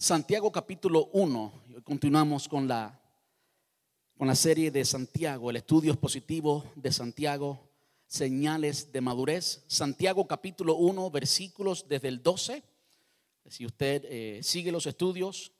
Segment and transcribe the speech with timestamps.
[0.00, 1.52] Santiago capítulo 1.
[1.84, 2.98] Continuamos con la,
[4.16, 7.68] con la serie de Santiago, el estudio expositivo de Santiago,
[8.06, 9.62] señales de madurez.
[9.66, 12.62] Santiago capítulo 1, versículos desde el 12.
[13.50, 15.52] Si usted eh, sigue los estudios,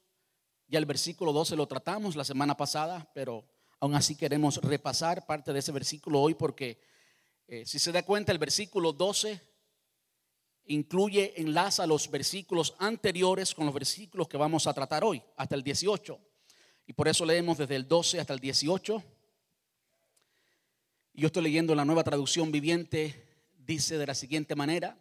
[0.69, 3.45] ya el versículo 12 lo tratamos la semana pasada, pero
[3.79, 6.81] aún así queremos repasar parte de ese versículo hoy porque
[7.47, 9.50] eh, si se da cuenta el versículo 12
[10.71, 15.65] incluye, enlaza los versículos anteriores con los versículos que vamos a tratar hoy, hasta el
[15.65, 16.19] 18.
[16.87, 19.03] Y por eso leemos desde el 12 hasta el 18.
[21.15, 23.27] Yo estoy leyendo la nueva traducción viviente,
[23.59, 24.97] dice de la siguiente manera,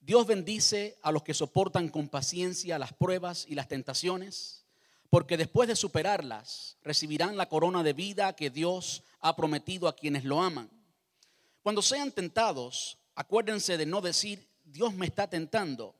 [0.00, 4.64] Dios bendice a los que soportan con paciencia las pruebas y las tentaciones,
[5.10, 10.24] porque después de superarlas recibirán la corona de vida que Dios ha prometido a quienes
[10.24, 10.70] lo aman.
[11.62, 15.96] Cuando sean tentados, acuérdense de no decir, Dios me está tentando.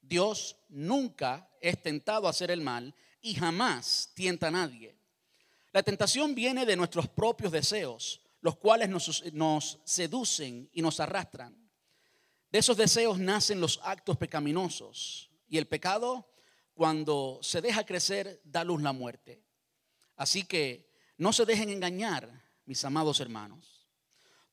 [0.00, 4.96] Dios nunca es tentado a hacer el mal y jamás tienta a nadie.
[5.72, 11.56] La tentación viene de nuestros propios deseos, los cuales nos, seducen y nos arrastran.
[12.50, 16.32] De esos deseos nacen los actos pecaminosos y el pecado,
[16.72, 19.42] cuando se deja crecer, da luz la muerte.
[20.16, 22.30] Así que no se dejen engañar,
[22.64, 23.77] mis amados hermanos.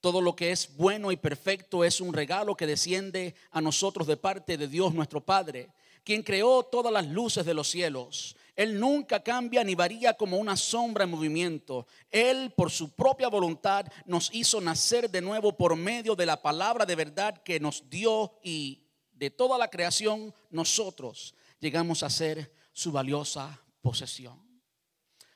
[0.05, 4.17] Todo lo que es bueno y perfecto es un regalo que desciende a nosotros de
[4.17, 5.71] parte de Dios nuestro Padre,
[6.03, 8.35] quien creó todas las luces de los cielos.
[8.55, 11.87] Él nunca cambia ni varía como una sombra en movimiento.
[12.11, 16.85] Él, por su propia voluntad, nos hizo nacer de nuevo por medio de la palabra
[16.85, 22.91] de verdad que nos dio y de toda la creación nosotros llegamos a ser su
[22.91, 24.39] valiosa posesión.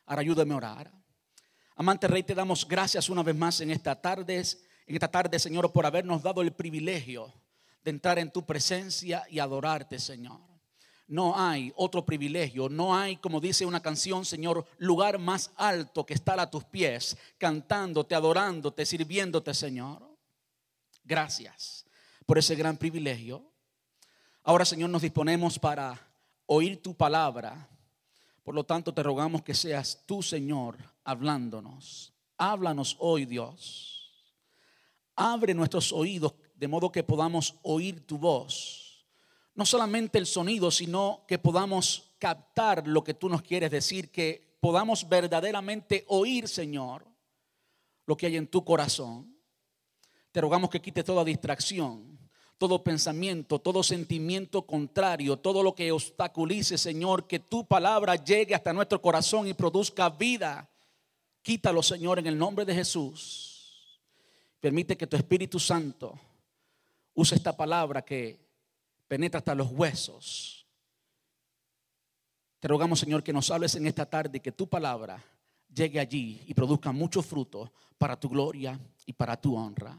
[0.06, 0.99] Ahora ayúdame a orar.
[1.80, 4.44] Amante Rey, te damos gracias una vez más en esta tarde,
[4.86, 7.34] en esta tarde, Señor, por habernos dado el privilegio
[7.82, 10.42] de entrar en tu presencia y adorarte, Señor.
[11.08, 16.16] No hay otro privilegio, no hay, como dice una canción, Señor, lugar más alto que
[16.16, 20.06] estar a tus pies, cantándote, adorándote, sirviéndote, Señor.
[21.06, 21.86] Gracias
[22.26, 23.54] por ese gran privilegio.
[24.44, 25.98] Ahora, Señor, nos disponemos para
[26.46, 27.70] oír tu palabra.
[28.44, 32.14] Por lo tanto, te rogamos que seas tú, Señor, hablándonos.
[32.38, 34.34] Háblanos hoy, Dios.
[35.16, 39.06] Abre nuestros oídos de modo que podamos oír tu voz.
[39.56, 44.58] No solamente el sonido, sino que podamos captar lo que tú nos quieres decir, que
[44.60, 47.06] podamos verdaderamente oír, Señor,
[48.06, 49.36] lo que hay en tu corazón.
[50.32, 52.20] Te rogamos que quite toda distracción,
[52.58, 58.74] todo pensamiento, todo sentimiento contrario, todo lo que obstaculice, Señor, que tu palabra llegue hasta
[58.74, 60.70] nuestro corazón y produzca vida
[61.42, 64.00] Quítalo, Señor, en el nombre de Jesús.
[64.60, 66.20] Permite que tu Espíritu Santo
[67.14, 68.40] use esta palabra que
[69.08, 70.66] penetra hasta los huesos.
[72.60, 75.24] Te rogamos, Señor, que nos hables en esta tarde y que tu palabra
[75.74, 79.98] llegue allí y produzca mucho fruto para tu gloria y para tu honra.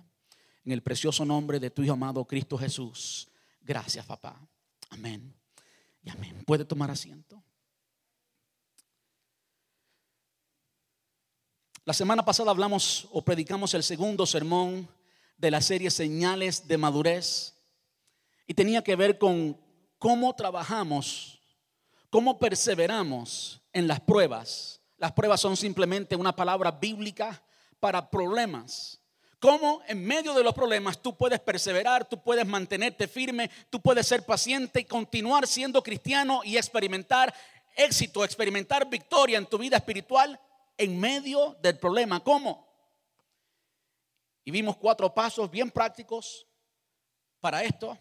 [0.65, 3.29] En el precioso nombre de tu Hijo amado Cristo Jesús.
[3.63, 4.39] Gracias, papá.
[4.91, 5.35] Amén.
[6.09, 6.43] Amén.
[6.45, 7.43] Puede tomar asiento.
[11.91, 14.89] La semana pasada hablamos o predicamos el segundo sermón
[15.37, 17.53] de la serie Señales de Madurez
[18.47, 19.59] y tenía que ver con
[19.99, 21.41] cómo trabajamos,
[22.09, 24.81] cómo perseveramos en las pruebas.
[24.99, 27.43] Las pruebas son simplemente una palabra bíblica
[27.81, 29.01] para problemas.
[29.41, 34.07] Cómo en medio de los problemas tú puedes perseverar, tú puedes mantenerte firme, tú puedes
[34.07, 37.35] ser paciente y continuar siendo cristiano y experimentar
[37.75, 40.39] éxito, experimentar victoria en tu vida espiritual
[40.81, 42.25] en medio del problema.
[42.25, 42.67] ¿Cómo?
[44.45, 46.47] Y vimos cuatro pasos bien prácticos
[47.39, 47.99] para esto.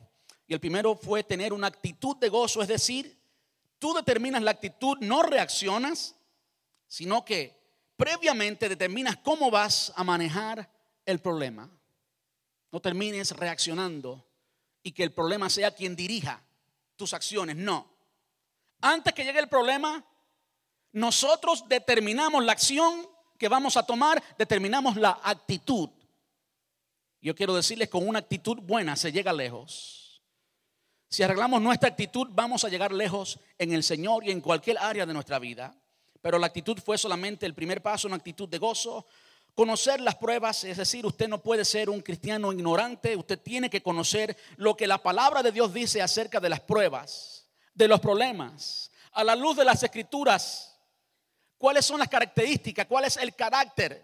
[0.47, 3.21] Y el primero fue tener una actitud de gozo, es decir,
[3.77, 6.15] tú determinas la actitud, no reaccionas,
[6.87, 7.59] sino que
[7.95, 10.71] previamente determinas cómo vas a manejar
[11.05, 11.69] el problema.
[12.71, 14.25] No termines reaccionando
[14.81, 16.41] y que el problema sea quien dirija
[16.95, 17.91] tus acciones, no.
[18.81, 20.05] Antes que llegue el problema,
[20.91, 23.07] nosotros determinamos la acción
[23.37, 25.89] que vamos a tomar, determinamos la actitud.
[27.21, 30.21] Yo quiero decirles, con una actitud buena se llega lejos.
[31.09, 35.05] Si arreglamos nuestra actitud, vamos a llegar lejos en el Señor y en cualquier área
[35.05, 35.75] de nuestra vida.
[36.21, 39.05] Pero la actitud fue solamente el primer paso, una actitud de gozo.
[39.55, 43.81] Conocer las pruebas, es decir, usted no puede ser un cristiano ignorante, usted tiene que
[43.81, 48.91] conocer lo que la palabra de Dios dice acerca de las pruebas, de los problemas.
[49.13, 50.68] A la luz de las escrituras,
[51.59, 54.03] cuáles son las características, cuál es el carácter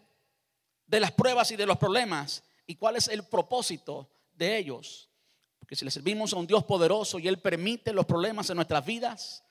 [0.85, 5.09] de las pruebas y de los problemas y cuál es el propósito de ellos.
[5.57, 8.85] Porque si le servimos a un Dios poderoso y Él permite los problemas en nuestras
[8.85, 9.43] vidas,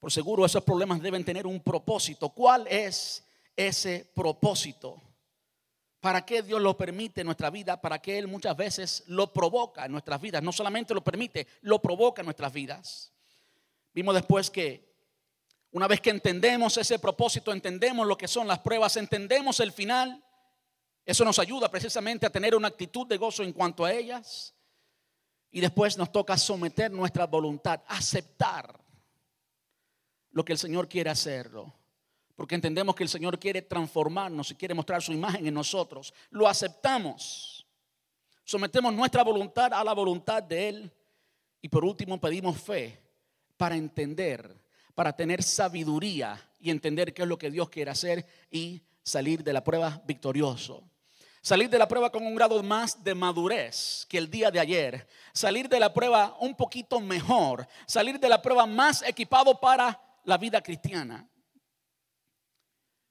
[0.00, 2.30] por seguro esos problemas deben tener un propósito.
[2.30, 3.24] ¿Cuál es
[3.54, 5.00] ese propósito?
[6.00, 7.80] ¿Para qué Dios lo permite en nuestra vida?
[7.80, 10.42] ¿Para qué Él muchas veces lo provoca en nuestras vidas?
[10.42, 13.12] No solamente lo permite, lo provoca en nuestras vidas.
[13.94, 14.93] Vimos después que
[15.74, 20.24] una vez que entendemos ese propósito, entendemos lo que son las pruebas, entendemos el final,
[21.04, 24.54] eso nos ayuda precisamente a tener una actitud de gozo en cuanto a ellas.
[25.50, 28.80] Y después nos toca someter nuestra voluntad, aceptar
[30.30, 31.74] lo que el Señor quiere hacerlo.
[32.36, 36.14] Porque entendemos que el Señor quiere transformarnos y quiere mostrar su imagen en nosotros.
[36.30, 37.66] Lo aceptamos.
[38.44, 40.92] Sometemos nuestra voluntad a la voluntad de Él.
[41.60, 42.96] Y por último pedimos fe
[43.56, 44.63] para entender,
[44.94, 49.52] para tener sabiduría y entender qué es lo que Dios quiere hacer y salir de
[49.52, 50.82] la prueba victorioso.
[51.42, 55.06] Salir de la prueba con un grado más de madurez que el día de ayer.
[55.34, 57.68] Salir de la prueba un poquito mejor.
[57.86, 61.28] Salir de la prueba más equipado para la vida cristiana.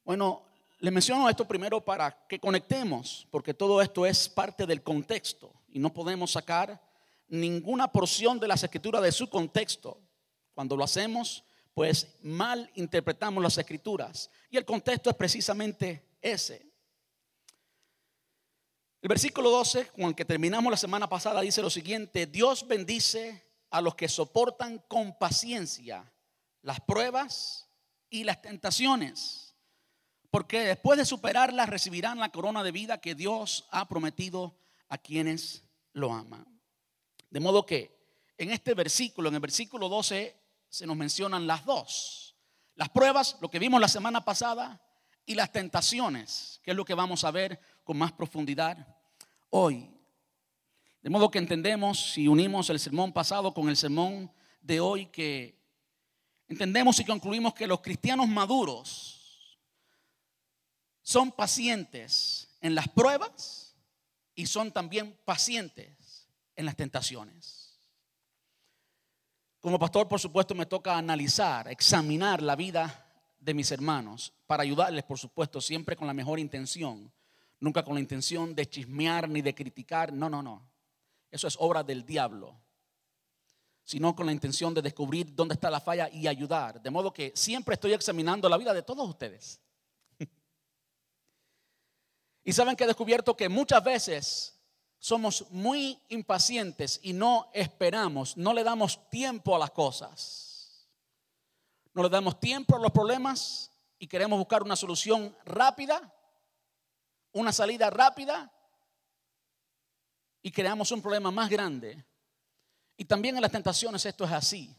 [0.04, 0.42] Bueno,
[0.80, 5.78] le menciono esto primero para que conectemos, porque todo esto es parte del contexto y
[5.78, 6.82] no podemos sacar
[7.28, 10.02] ninguna porción de las escrituras de su contexto.
[10.54, 11.44] Cuando lo hacemos,
[11.74, 14.30] pues mal interpretamos las escrituras.
[14.50, 16.74] Y el contexto es precisamente ese.
[19.02, 23.44] El versículo 12, con el que terminamos la semana pasada, dice lo siguiente, Dios bendice
[23.70, 26.10] a los que soportan con paciencia
[26.62, 27.68] las pruebas
[28.10, 29.56] y las tentaciones,
[30.30, 34.56] porque después de superarlas recibirán la corona de vida que Dios ha prometido
[34.88, 36.62] a quienes lo aman.
[37.30, 37.94] De modo que
[38.38, 40.43] en este versículo, en el versículo 12,
[40.74, 42.36] se nos mencionan las dos.
[42.74, 44.82] Las pruebas, lo que vimos la semana pasada,
[45.24, 48.88] y las tentaciones, que es lo que vamos a ver con más profundidad
[49.52, 49.88] hoy.
[51.04, 55.62] De modo que entendemos, si unimos el sermón pasado con el sermón de hoy, que
[56.48, 59.60] entendemos y concluimos que los cristianos maduros
[61.04, 63.76] son pacientes en las pruebas
[64.34, 67.63] y son también pacientes en las tentaciones.
[69.64, 73.08] Como pastor, por supuesto, me toca analizar, examinar la vida
[73.40, 77.10] de mis hermanos para ayudarles, por supuesto, siempre con la mejor intención,
[77.62, 80.70] nunca con la intención de chismear ni de criticar, no, no, no.
[81.32, 82.60] Eso es obra del diablo
[83.86, 86.82] sino con la intención de descubrir dónde está la falla y ayudar.
[86.82, 89.62] De modo que siempre estoy examinando la vida de todos ustedes.
[92.44, 94.58] y saben que he descubierto que muchas veces
[95.04, 100.88] somos muy impacientes y no esperamos, no le damos tiempo a las cosas.
[101.94, 103.70] No le damos tiempo a los problemas
[104.00, 106.10] y queremos buscar una solución rápida,
[107.34, 108.50] una salida rápida
[110.42, 112.02] y creamos un problema más grande
[112.96, 114.74] y también en las tentaciones esto es así.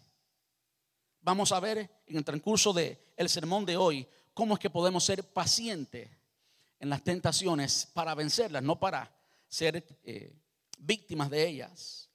[1.21, 5.05] Vamos a ver en el transcurso del el sermón de hoy cómo es que podemos
[5.05, 6.09] ser pacientes
[6.81, 9.15] en las tentaciones para vencerlas, no para
[9.55, 10.35] ser eh,
[10.79, 12.11] víctimas de ellas.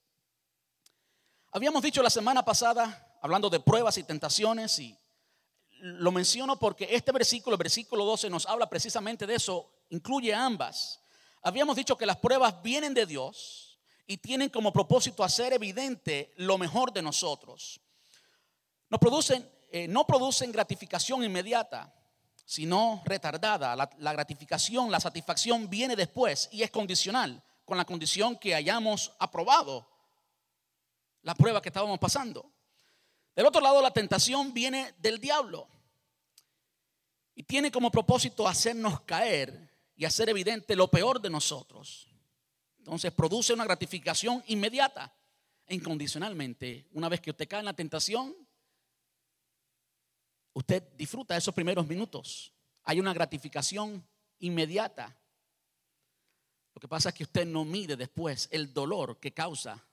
[1.52, 4.94] Habíamos dicho la semana pasada, hablando de pruebas y tentaciones, y
[5.80, 11.00] lo menciono porque este versículo, el versículo 12, nos habla precisamente de eso, incluye ambas.
[11.40, 16.58] Habíamos dicho que las pruebas vienen de Dios y tienen como propósito hacer evidente lo
[16.58, 17.80] mejor de nosotros.
[18.90, 21.90] Nos producen, eh, no producen gratificación inmediata,
[22.50, 23.76] sino retardada.
[23.76, 29.88] La, gratificación, la satisfacción viene después y es condicional, con la condición que hayamos aprobado
[31.22, 32.50] la prueba que estábamos pasando.
[33.36, 35.68] Del otro lado, la tentación viene del diablo
[37.36, 42.08] y tiene como propósito hacernos caer y hacer evidente lo peor de nosotros.
[42.78, 45.14] Entonces produce una gratificación inmediata
[45.68, 46.88] e incondicionalmente.
[46.94, 48.34] Una vez que usted cae en la tentación,
[50.52, 52.52] usted disfruta esos primeros minutos.
[52.84, 54.04] Hay una gratificación
[54.38, 55.16] inmediata.
[56.74, 59.84] Lo que pasa es que usted no mide después el dolor que causa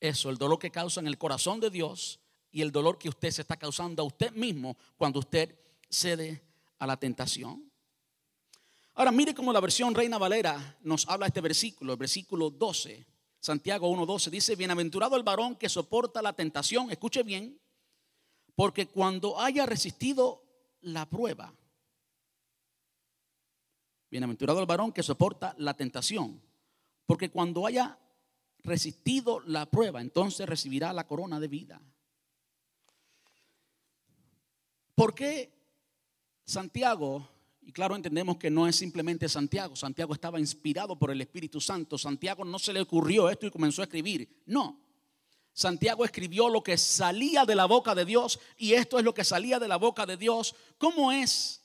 [0.00, 3.30] eso, el dolor que causa en el corazón de Dios y el dolor que usted
[3.30, 5.58] se está causando a usted mismo cuando usted
[5.90, 6.42] cede
[6.78, 7.70] a la tentación.
[8.94, 13.06] Ahora mire cómo la versión Reina Valera nos habla este versículo, el versículo 12.
[13.40, 17.60] Santiago 1:12 dice, "Bienaventurado el varón que soporta la tentación." Escuche bien,
[18.58, 20.42] porque cuando haya resistido
[20.80, 21.54] la prueba,
[24.10, 26.42] Bienaventurado el varón que soporta la tentación,
[27.06, 27.96] porque cuando haya
[28.64, 31.80] resistido la prueba, entonces recibirá la corona de vida.
[34.96, 35.52] ¿Por qué
[36.44, 37.28] Santiago
[37.62, 39.76] y claro, entendemos que no es simplemente Santiago.
[39.76, 41.96] Santiago estaba inspirado por el Espíritu Santo.
[41.96, 44.42] Santiago no se le ocurrió esto y comenzó a escribir.
[44.46, 44.87] No.
[45.58, 49.24] Santiago escribió lo que salía de la boca de Dios y esto es lo que
[49.24, 50.54] salía de la boca de Dios.
[50.78, 51.62] ¿Cómo es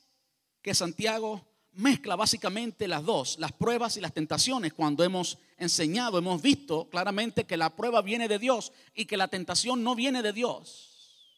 [0.64, 6.42] que Santiago mezcla básicamente las dos, las pruebas y las tentaciones, cuando hemos enseñado, hemos
[6.42, 10.34] visto claramente que la prueba viene de Dios y que la tentación no viene de
[10.34, 11.30] Dios.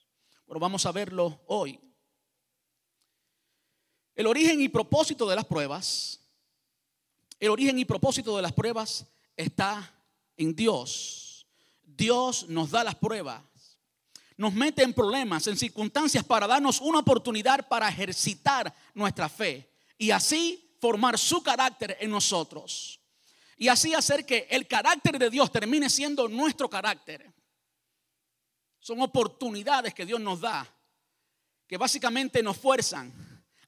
[0.47, 1.77] Pero vamos a verlo hoy.
[4.15, 6.21] El origen y propósito de las pruebas,
[7.37, 9.93] el origen y propósito de las pruebas está
[10.37, 11.24] en Dios.
[11.95, 13.41] Dios nos da las pruebas,
[14.37, 20.11] nos mete en problemas, en circunstancias para darnos una oportunidad para ejercitar nuestra fe y
[20.11, 22.99] así formar su carácter en nosotros.
[23.57, 27.33] Y así hacer que el carácter de Dios termine siendo nuestro carácter.
[28.79, 30.67] Son oportunidades que Dios nos da,
[31.65, 33.24] que básicamente nos fuerzan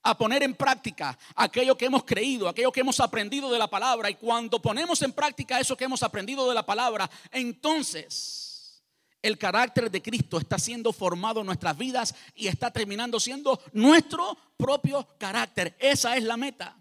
[0.09, 4.09] a poner en práctica aquello que hemos creído, aquello que hemos aprendido de la palabra.
[4.09, 8.81] Y cuando ponemos en práctica eso que hemos aprendido de la palabra, entonces
[9.21, 14.37] el carácter de Cristo está siendo formado en nuestras vidas y está terminando siendo nuestro
[14.55, 15.75] propio carácter.
[15.77, 16.77] Esa es la meta.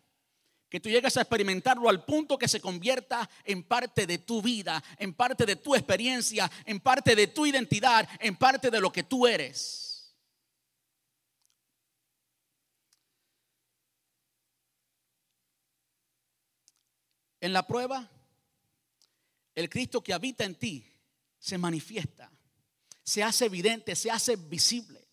[0.69, 4.83] Que tú llegues a experimentarlo al punto que se convierta en parte de tu vida,
[4.99, 9.03] en parte de tu experiencia, en parte de tu identidad, en parte de lo que
[9.03, 9.86] tú eres.
[17.47, 18.11] En la prueba,
[19.55, 20.85] el Cristo que habita en ti
[21.39, 22.29] se manifiesta,
[23.05, 25.07] se hace evidente, se hace visible.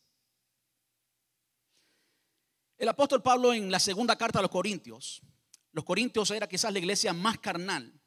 [2.76, 5.22] El apóstol Pablo en la segunda carta a los Corintios,
[5.74, 8.02] los Corintios era quizás la iglesia más carnal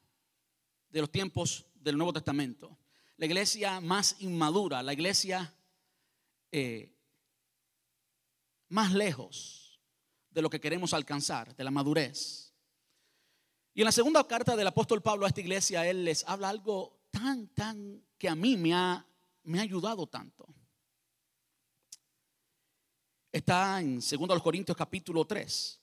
[0.89, 2.77] de los tiempos del Nuevo Testamento,
[3.15, 5.55] la iglesia más inmadura, la iglesia
[6.51, 6.93] eh,
[8.67, 9.79] más lejos
[10.31, 12.46] de lo que queremos alcanzar, de la madurez.
[13.77, 16.97] Y en la segunda carta del apóstol Pablo a esta iglesia, él les habla algo
[17.11, 19.05] tan, tan, que a mí me ha,
[19.43, 20.47] me ha ayudado tanto.
[23.31, 25.79] Está en 2 Corintios capítulo 3.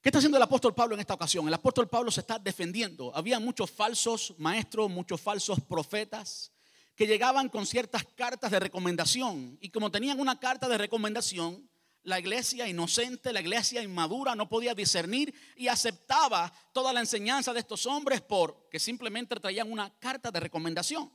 [0.00, 1.46] ¿Qué está haciendo el apóstol Pablo en esta ocasión?
[1.46, 3.14] El apóstol Pablo se está defendiendo.
[3.14, 6.50] Había muchos falsos maestros, muchos falsos profetas
[6.96, 9.56] que llegaban con ciertas cartas de recomendación.
[9.60, 11.70] Y como tenían una carta de recomendación,
[12.08, 17.60] la iglesia inocente, la iglesia inmadura no podía discernir y aceptaba toda la enseñanza de
[17.60, 21.12] estos hombres porque simplemente traían una carta de recomendación.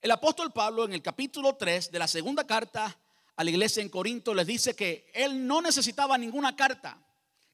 [0.00, 2.98] El apóstol Pablo en el capítulo 3 de la segunda carta
[3.36, 6.98] a la iglesia en Corinto les dice que él no necesitaba ninguna carta,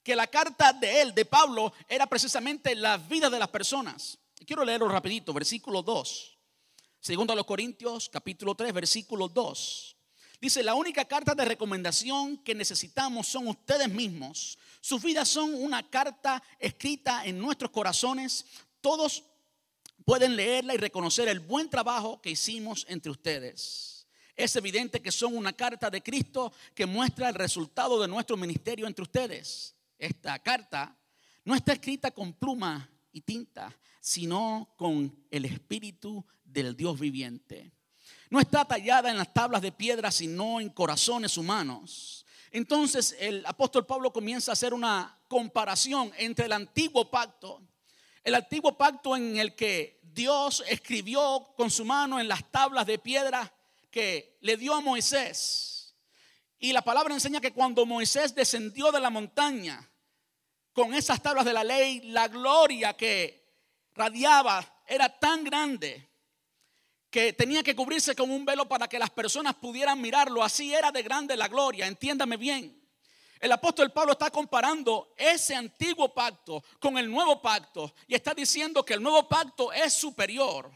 [0.02, 4.18] que la carta de él, de Pablo, era precisamente la vida de las personas.
[4.46, 6.38] quiero leerlo rapidito, versículo 2.
[7.00, 9.96] Segundo a los Corintios, capítulo 3, versículo 2.
[10.40, 14.58] Dice, la única carta de recomendación que necesitamos son ustedes mismos.
[14.80, 18.46] Sus vidas son una carta escrita en nuestros corazones.
[18.80, 19.22] Todos
[20.06, 24.06] pueden leerla y reconocer el buen trabajo que hicimos entre ustedes.
[24.34, 28.86] Es evidente que son una carta de Cristo que muestra el resultado de nuestro ministerio
[28.86, 29.74] entre ustedes.
[29.98, 30.96] Esta carta
[31.44, 37.72] no está escrita con pluma y tinta, sino con el Espíritu del Dios viviente
[38.30, 42.24] no está tallada en las tablas de piedra, sino en corazones humanos.
[42.52, 47.60] Entonces el apóstol Pablo comienza a hacer una comparación entre el antiguo pacto,
[48.22, 52.98] el antiguo pacto en el que Dios escribió con su mano en las tablas de
[52.98, 53.52] piedra
[53.90, 55.96] que le dio a Moisés.
[56.58, 59.88] Y la palabra enseña que cuando Moisés descendió de la montaña
[60.72, 63.44] con esas tablas de la ley, la gloria que
[63.94, 66.09] radiaba era tan grande
[67.10, 70.42] que tenía que cubrirse con un velo para que las personas pudieran mirarlo.
[70.42, 72.80] Así era de grande la gloria, entiéndame bien.
[73.40, 78.84] El apóstol Pablo está comparando ese antiguo pacto con el nuevo pacto y está diciendo
[78.84, 80.70] que el nuevo pacto es superior.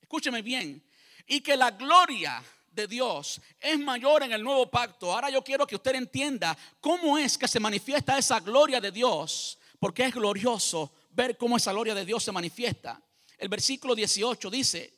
[0.00, 0.82] Escúcheme bien.
[1.26, 5.12] Y que la gloria de Dios es mayor en el nuevo pacto.
[5.12, 9.58] Ahora yo quiero que usted entienda cómo es que se manifiesta esa gloria de Dios,
[9.78, 13.02] porque es glorioso ver cómo esa gloria de Dios se manifiesta.
[13.36, 14.97] El versículo 18 dice,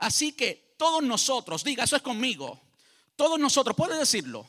[0.00, 2.58] Así que todos nosotros, diga, eso es conmigo.
[3.16, 4.46] Todos nosotros, puede decirlo.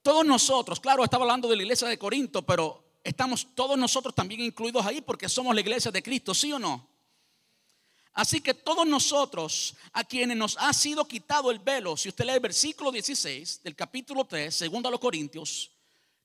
[0.00, 4.40] Todos nosotros, claro, estaba hablando de la iglesia de Corinto, pero estamos todos nosotros también
[4.40, 6.88] incluidos ahí porque somos la iglesia de Cristo, ¿sí o no?
[8.12, 12.34] Así que todos nosotros, a quienes nos ha sido quitado el velo, si usted lee
[12.34, 15.72] el versículo 16 del capítulo 3, segundo a los Corintios,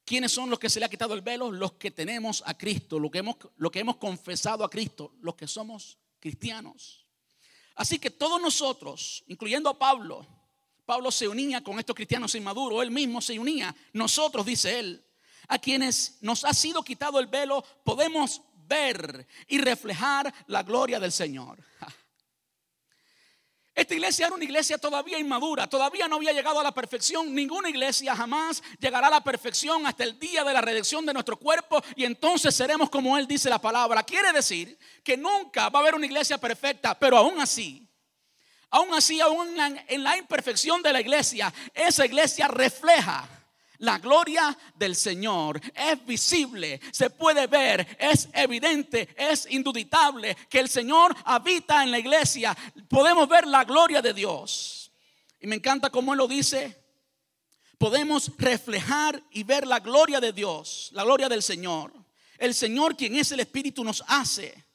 [0.05, 1.51] ¿quiénes son los que se le ha quitado el velo?
[1.51, 3.37] Los que tenemos a Cristo, lo que hemos,
[3.71, 7.06] que hemos confesado a Cristo, los que somos cristianos.
[7.77, 10.25] Así que todos nosotros, incluyendo a Pablo,
[10.83, 13.73] Pablo se unía con estos cristianos inmaduros, él mismo se unía.
[13.93, 15.05] Nosotros, dice él,
[15.47, 21.11] a quienes nos ha sido quitado el velo, podemos ver y reflejar la gloria del
[21.11, 21.63] Señor.
[23.77, 27.35] Esta iglesia era una iglesia todavía inmadura, todavía no había llegado a la perfección.
[27.35, 31.37] Ninguna iglesia jamás llegará a la perfección hasta el día de la redención de nuestro
[31.37, 34.01] cuerpo y entonces seremos como Él dice la palabra.
[34.01, 37.87] Quiere decir que nunca va a haber una iglesia perfecta, pero aún así,
[38.71, 39.55] aún así, aún
[39.87, 43.29] en la imperfección de la iglesia, esa iglesia refleja
[43.79, 50.69] la gloria del Señor es visible, se puede ver, es evidente, es induditable que el
[50.69, 52.57] Señor habita en la iglesia.
[52.89, 54.91] Podemos ver la gloria de Dios.
[55.39, 56.83] Y me encanta cómo Él lo dice.
[57.77, 61.93] Podemos reflejar y ver la gloria de Dios, la gloria del Señor.
[62.39, 64.65] El Señor quien es el Espíritu nos hace.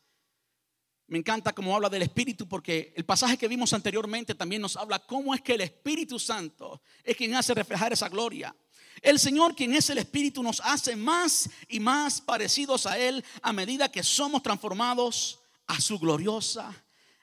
[1.09, 5.01] Me encanta cómo habla del Espíritu porque el pasaje que vimos anteriormente también nos habla
[5.01, 8.55] cómo es que el Espíritu Santo es quien hace reflejar esa gloria.
[9.01, 13.53] El Señor, quien es el Espíritu, nos hace más y más parecidos a Él a
[13.53, 16.73] medida que somos transformados a su gloriosa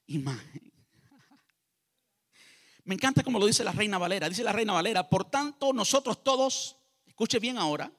[0.08, 0.70] imagen.
[2.84, 4.28] Me encanta como lo dice la Reina Valera.
[4.28, 7.92] Dice la Reina Valera, por tanto nosotros todos, escuche bien ahora,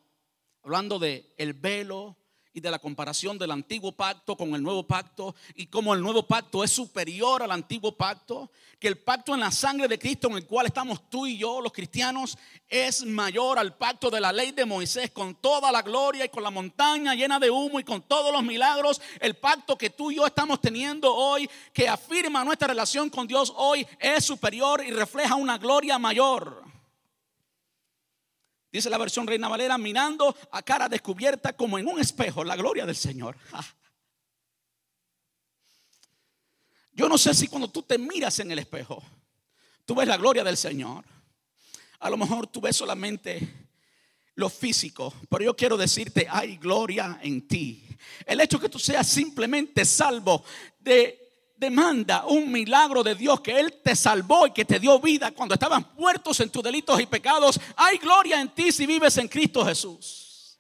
[0.65, 2.17] hablando de el velo,
[2.61, 6.63] de la comparación del antiguo pacto con el nuevo pacto y cómo el nuevo pacto
[6.63, 10.47] es superior al antiguo pacto, que el pacto en la sangre de Cristo en el
[10.47, 12.39] cual estamos tú y yo, los cristianos,
[12.69, 16.43] es mayor al pacto de la ley de Moisés con toda la gloria y con
[16.43, 19.01] la montaña llena de humo y con todos los milagros.
[19.21, 23.53] El pacto que tú y yo estamos teniendo hoy, que afirma nuestra relación con Dios
[23.57, 26.60] hoy, es superior y refleja una gloria mayor.
[28.73, 32.87] Dice la versión Reina Valera, mirando a cara descubierta como en un espejo la gloria
[32.87, 33.37] del Señor.
[36.93, 39.03] Yo no sé si cuando tú te miras en el espejo,
[39.85, 41.05] tú ves la gloria del Señor.
[41.99, 43.69] A lo mejor tú ves solamente
[44.35, 47.85] lo físico, pero yo quiero decirte, hay gloria en ti.
[48.25, 50.45] El hecho que tú seas simplemente salvo
[50.79, 51.20] de
[51.61, 55.55] demanda un milagro de Dios que Él te salvó y que te dio vida cuando
[55.55, 57.61] estaban muertos en tus delitos y pecados.
[57.77, 60.59] Hay gloria en ti si vives en Cristo Jesús.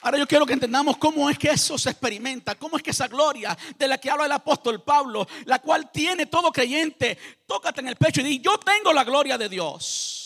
[0.00, 3.08] Ahora yo quiero que entendamos cómo es que eso se experimenta, cómo es que esa
[3.08, 7.88] gloria de la que habla el apóstol Pablo, la cual tiene todo creyente, tócate en
[7.88, 10.21] el pecho y di, yo tengo la gloria de Dios.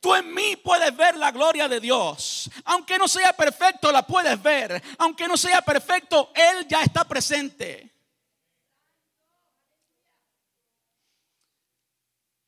[0.00, 2.50] Tú en mí puedes ver la gloria de Dios.
[2.64, 4.82] Aunque no sea perfecto, la puedes ver.
[4.96, 7.92] Aunque no sea perfecto, Él ya está presente.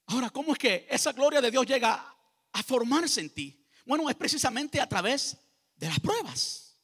[0.06, 2.14] Ahora, ¿cómo es que esa gloria de Dios llega
[2.52, 3.66] a formarse en ti?
[3.84, 5.36] Bueno, es precisamente a través
[5.76, 6.78] de las pruebas.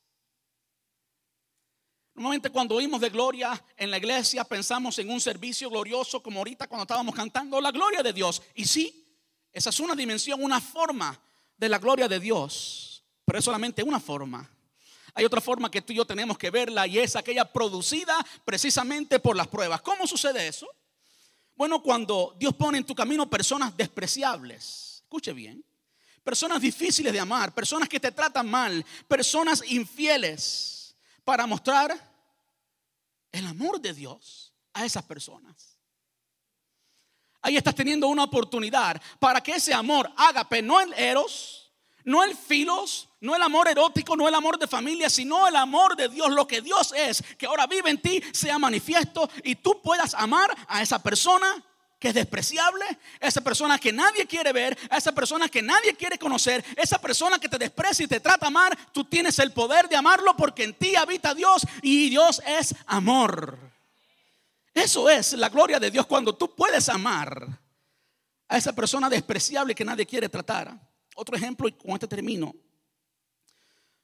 [2.14, 6.66] Normalmente cuando oímos de gloria en la iglesia pensamos en un servicio glorioso como ahorita
[6.66, 8.42] cuando estábamos cantando la gloria de Dios.
[8.54, 9.07] Y sí,
[9.52, 11.18] esa es una dimensión, una forma
[11.56, 14.48] de la gloria de Dios, pero es solamente una forma.
[15.14, 19.18] Hay otra forma que tú y yo tenemos que verla y es aquella producida precisamente
[19.18, 19.80] por las pruebas.
[19.80, 20.68] ¿Cómo sucede eso?
[21.56, 25.64] Bueno, cuando Dios pone en tu camino personas despreciables, escuche bien,
[26.22, 30.94] personas difíciles de amar, personas que te tratan mal, personas infieles,
[31.28, 31.94] para mostrar
[33.30, 35.77] el amor de Dios a esas personas.
[37.48, 41.72] Ahí estás teniendo una oportunidad para que ese amor ágape, no el eros,
[42.04, 45.96] no el filos, no el amor erótico, no el amor de familia, sino el amor
[45.96, 49.80] de Dios, lo que Dios es, que ahora vive en ti, sea manifiesto y tú
[49.80, 51.64] puedas amar a esa persona
[51.98, 52.84] que es despreciable,
[53.18, 56.98] a esa persona que nadie quiere ver, a esa persona que nadie quiere conocer, esa
[56.98, 60.64] persona que te desprecia y te trata mal, tú tienes el poder de amarlo porque
[60.64, 63.67] en ti habita Dios y Dios es amor.
[64.74, 67.60] Eso es la gloria de Dios cuando tú puedes amar
[68.48, 70.78] a esa persona despreciable que nadie quiere tratar.
[71.14, 72.54] Otro ejemplo, y con este termino.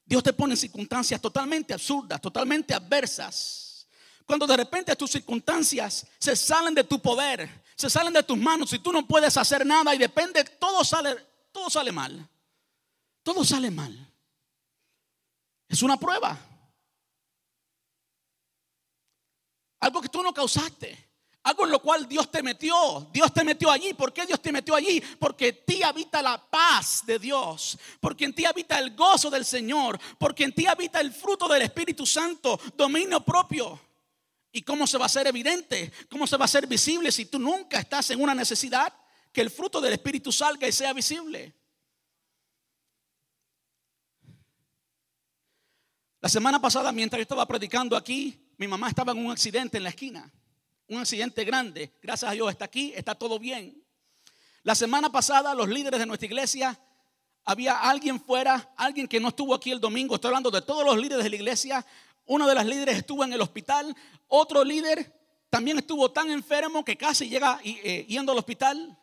[0.05, 3.87] Dios te pone en circunstancias totalmente absurdas, totalmente adversas.
[4.27, 8.73] Cuando de repente tus circunstancias se salen de tu poder, se salen de tus manos
[8.73, 11.17] y tú no puedes hacer nada y depende, todo sale,
[11.53, 12.29] todo sale mal.
[13.23, 14.13] Todo sale mal.
[15.69, 16.39] Es una prueba.
[19.85, 21.11] Algo que tú no causaste.
[21.43, 23.07] Algo en lo cual Dios te metió.
[23.13, 23.93] Dios te metió allí.
[23.93, 24.99] ¿Por qué Dios te metió allí?
[25.19, 27.79] Porque en ti habita la paz de Dios.
[28.01, 30.01] Porque en ti habita el gozo del Señor.
[30.19, 32.59] Porque en ti habita el fruto del Espíritu Santo.
[32.75, 33.79] Dominio propio.
[34.53, 35.93] ¿Y cómo se va a hacer evidente?
[36.09, 38.91] ¿Cómo se va a hacer visible si tú nunca estás en una necesidad?
[39.35, 41.55] Que el fruto del Espíritu salga y sea visible.
[46.23, 49.83] La semana pasada, mientras yo estaba predicando aquí, mi mamá estaba en un accidente en
[49.83, 50.31] la esquina,
[50.89, 51.93] un accidente grande.
[52.03, 53.83] Gracias a Dios está aquí, está todo bien.
[54.63, 56.79] La semana pasada los líderes de nuestra iglesia
[57.45, 60.97] había alguien fuera, alguien que no estuvo aquí el domingo, estoy hablando de todos los
[60.97, 61.87] líderes de la iglesia,
[62.27, 63.95] uno de las líderes estuvo en el hospital,
[64.29, 65.13] otro líder
[65.51, 68.99] también estuvo tan enfermo que casi llega eh, yendo al hospital.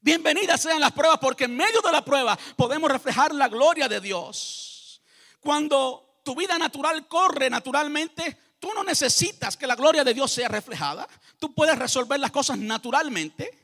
[0.00, 4.00] Bienvenidas sean las pruebas porque en medio de la prueba podemos reflejar la gloria de
[4.00, 5.02] Dios.
[5.40, 10.48] Cuando tu vida natural corre naturalmente, tú no necesitas que la gloria de Dios sea
[10.48, 11.06] reflejada.
[11.38, 13.60] Tú puedes resolver las cosas naturalmente.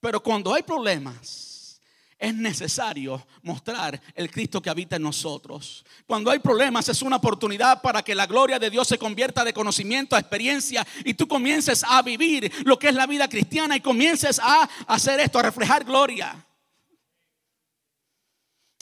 [0.00, 1.80] Pero cuando hay problemas,
[2.18, 5.84] es necesario mostrar el Cristo que habita en nosotros.
[6.06, 9.52] Cuando hay problemas es una oportunidad para que la gloria de Dios se convierta de
[9.52, 13.80] conocimiento a experiencia y tú comiences a vivir lo que es la vida cristiana y
[13.80, 16.46] comiences a hacer esto, a reflejar gloria.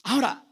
[0.05, 0.44] Ahora,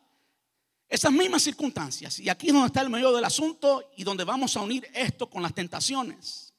[0.92, 4.54] esas mismas circunstancias, y aquí es donde está el medio del asunto y donde vamos
[4.58, 6.52] a unir esto con las tentaciones.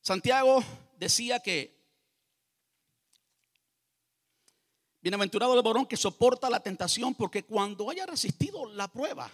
[0.00, 0.62] Santiago
[0.98, 1.72] decía que
[5.00, 9.30] Bienaventurado el varón que soporta la tentación, porque cuando haya resistido la prueba,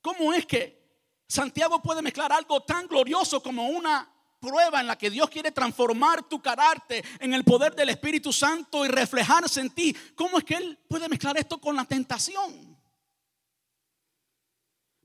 [0.00, 0.88] ¿cómo es que
[1.28, 6.22] Santiago puede mezclar algo tan glorioso como una prueba en la que Dios quiere transformar
[6.22, 9.96] tu carácter en el poder del Espíritu Santo y reflejarse en ti?
[10.14, 12.76] ¿Cómo es que Él puede mezclar esto con la tentación?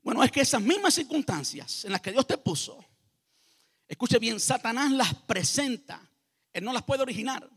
[0.02, 2.84] Bueno, es que esas mismas circunstancias en las que Dios te puso,
[3.88, 6.00] escuche bien, Satanás las presenta,
[6.52, 7.48] Él no las puede originar.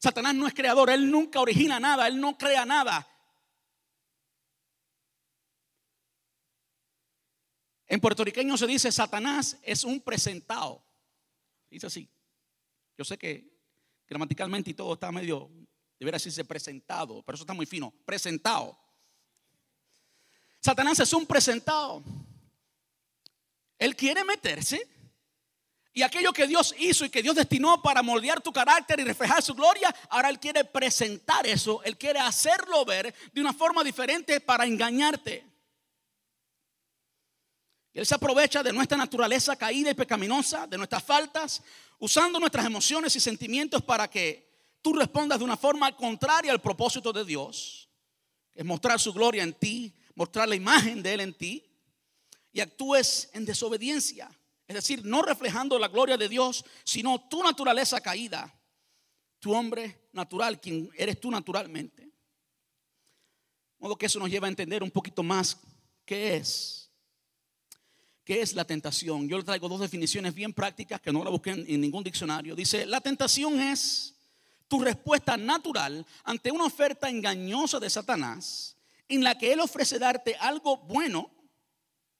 [0.00, 3.06] Satanás no es creador, él nunca origina nada, él no crea nada.
[7.90, 10.80] En puertorriqueño se dice Satanás es un presentado.
[11.68, 12.08] Dice así.
[12.96, 13.50] Yo sé que
[14.06, 15.50] gramaticalmente y todo está medio,
[15.98, 17.92] debería decirse presentado, pero eso está muy fino.
[18.04, 18.78] Presentado.
[20.60, 22.04] Satanás es un presentado.
[23.76, 24.88] Él quiere meterse
[25.92, 29.42] y aquello que Dios hizo y que Dios destinó para moldear tu carácter y reflejar
[29.42, 34.40] su gloria, ahora Él quiere presentar eso, Él quiere hacerlo ver de una forma diferente
[34.40, 35.49] para engañarte.
[37.92, 41.62] Él se aprovecha de nuestra naturaleza caída y pecaminosa, de nuestras faltas,
[41.98, 44.48] usando nuestras emociones y sentimientos para que
[44.80, 47.88] tú respondas de una forma contraria al propósito de Dios,
[48.52, 51.66] que es mostrar su gloria en ti, mostrar la imagen de Él en ti,
[52.52, 54.30] y actúes en desobediencia.
[54.66, 58.54] Es decir, no reflejando la gloria de Dios, sino tu naturaleza caída,
[59.40, 62.02] tu hombre natural, quien eres tú naturalmente.
[62.04, 62.12] De
[63.78, 65.58] modo que eso nos lleva a entender un poquito más
[66.04, 66.79] qué es.
[68.30, 69.28] ¿Qué es la tentación?
[69.28, 72.54] Yo le traigo dos definiciones bien prácticas que no la busqué en ningún diccionario.
[72.54, 74.14] Dice, la tentación es
[74.68, 78.76] tu respuesta natural ante una oferta engañosa de Satanás
[79.08, 81.28] en la que él ofrece darte algo bueno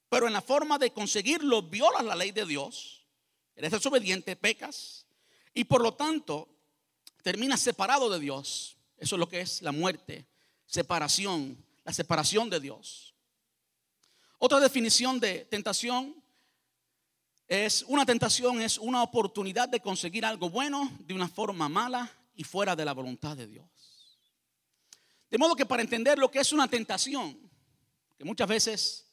[0.09, 3.07] pero en la forma de conseguirlo violas la ley de Dios,
[3.55, 5.07] eres desobediente, pecas,
[5.55, 6.49] y por lo tanto
[7.23, 8.77] terminas separado de Dios.
[8.99, 10.27] Eso es lo que es la muerte,
[10.67, 13.15] separación, la separación de Dios.
[14.43, 16.21] Otra definición de tentación
[17.47, 22.43] es una tentación es una oportunidad de conseguir algo bueno de una forma mala y
[22.43, 23.67] fuera de la voluntad de Dios.
[25.31, 27.39] De modo que para entender lo que es una tentación,
[28.19, 29.07] que muchas veces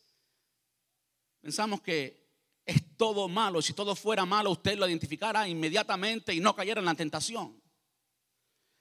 [1.47, 2.27] Pensamos que
[2.65, 3.61] es todo malo.
[3.61, 7.61] Si todo fuera malo, usted lo identificara inmediatamente y no cayera en la tentación.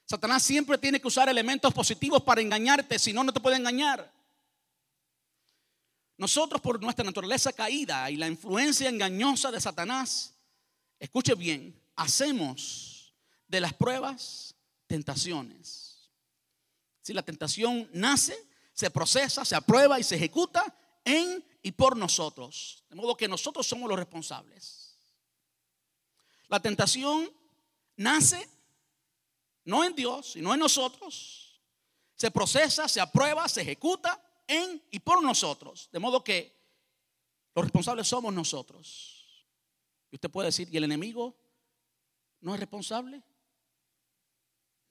[0.05, 4.13] Satanás siempre tiene que usar elementos positivos para engañarte, si no, no te puede engañar.
[6.17, 10.33] Nosotros por nuestra naturaleza caída y la influencia engañosa de Satanás,
[10.99, 13.13] escuche bien, hacemos
[13.47, 14.55] de las pruebas
[14.87, 16.09] tentaciones.
[17.01, 18.35] Si la tentación nace,
[18.73, 20.75] se procesa, se aprueba y se ejecuta
[21.05, 22.83] en y por nosotros.
[22.89, 24.97] De modo que nosotros somos los responsables.
[26.47, 27.31] La tentación
[27.95, 28.49] nace
[29.65, 31.61] no en Dios, sino en nosotros.
[32.15, 35.89] Se procesa, se aprueba, se ejecuta en y por nosotros.
[35.91, 36.57] De modo que
[37.55, 39.45] los responsables somos nosotros.
[40.11, 41.35] Y usted puede decir, ¿y el enemigo
[42.41, 43.23] no es responsable?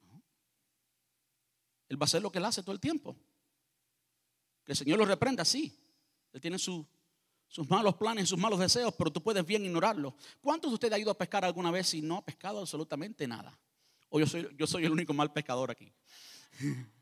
[0.03, 0.23] No.
[1.89, 3.17] Él va a hacer lo que él hace todo el tiempo.
[4.65, 5.79] Que el Señor lo reprenda, sí.
[6.33, 6.85] Él tiene sus
[7.69, 10.15] malos planes, sus malos deseos, pero tú puedes bien ignorarlo.
[10.41, 13.59] ¿Cuántos de ustedes han ido a pescar alguna vez y no ha pescado absolutamente nada?
[14.09, 15.93] O yo soy, yo soy el único mal pescador aquí.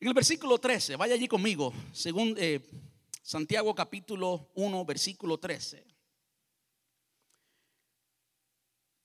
[0.00, 2.64] En el versículo 13, vaya allí conmigo, según eh,
[3.20, 5.84] Santiago capítulo 1, versículo 13.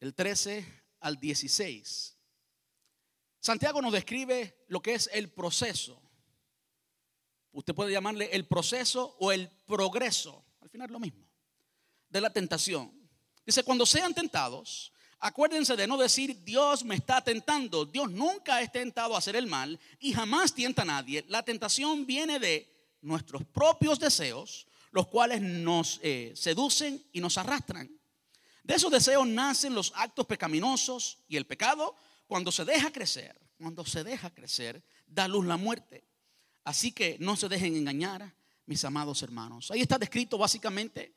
[0.01, 2.19] El 13 al 16.
[3.39, 5.99] Santiago nos describe lo que es el proceso.
[7.53, 11.27] Usted puede llamarle el proceso o el progreso, al final lo mismo,
[12.08, 12.93] de la tentación.
[13.43, 14.92] Dice, cuando sean tentados,
[15.23, 17.86] acuérdense de no decir Dios me está tentando.
[17.86, 21.23] Dios nunca es tentado a hacer el mal y jamás tienta a nadie.
[21.29, 22.69] La tentación viene de
[23.01, 27.89] nuestros propios deseos, los cuales nos eh, seducen y nos arrastran.
[28.63, 31.95] De esos deseos nacen los actos pecaminosos y el pecado
[32.27, 36.03] cuando se deja crecer, cuando se deja crecer, da luz la muerte.
[36.65, 38.33] Así que no se dejen engañar,
[38.65, 39.71] mis amados hermanos.
[39.71, 41.15] Ahí está descrito básicamente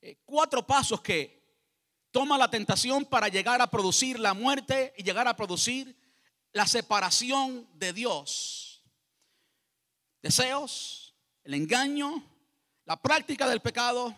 [0.00, 1.45] eh, cuatro pasos que
[2.16, 5.94] toma la tentación para llegar a producir la muerte y llegar a producir
[6.50, 8.82] la separación de Dios.
[10.22, 12.24] Deseos, el engaño,
[12.86, 14.16] la práctica del pecado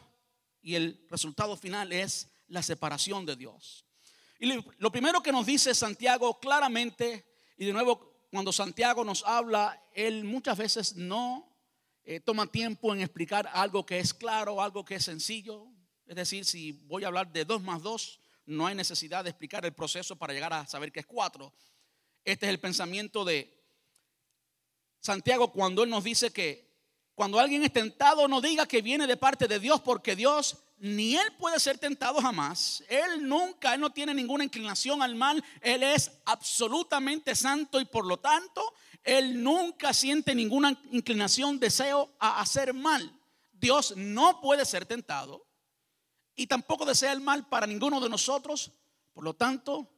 [0.63, 3.85] y el resultado final es la separación de Dios.
[4.39, 4.47] Y
[4.79, 10.23] lo primero que nos dice Santiago claramente, y de nuevo cuando Santiago nos habla, él
[10.23, 11.53] muchas veces no
[12.05, 15.67] eh, toma tiempo en explicar algo que es claro, algo que es sencillo.
[16.09, 19.65] Es decir, si voy a hablar de dos más dos, no hay necesidad de explicar
[19.67, 21.53] el proceso para llegar a saber que es cuatro.
[22.25, 23.55] Este es el pensamiento de
[25.01, 26.67] Santiago cuando él nos dice que
[27.15, 31.15] cuando alguien es tentado no diga que viene de parte de Dios porque Dios ni
[31.15, 32.83] él puede ser tentado jamás.
[32.89, 35.45] Él nunca, él no tiene ninguna inclinación al mal.
[35.61, 38.73] Él es absolutamente santo y por lo tanto,
[39.05, 43.13] él nunca siente ninguna inclinación, deseo a hacer mal.
[43.53, 45.48] Dios no puede ser tentado
[46.39, 48.71] y tampoco desea el mal para ninguno de nosotros.
[49.13, 49.93] Por lo tanto,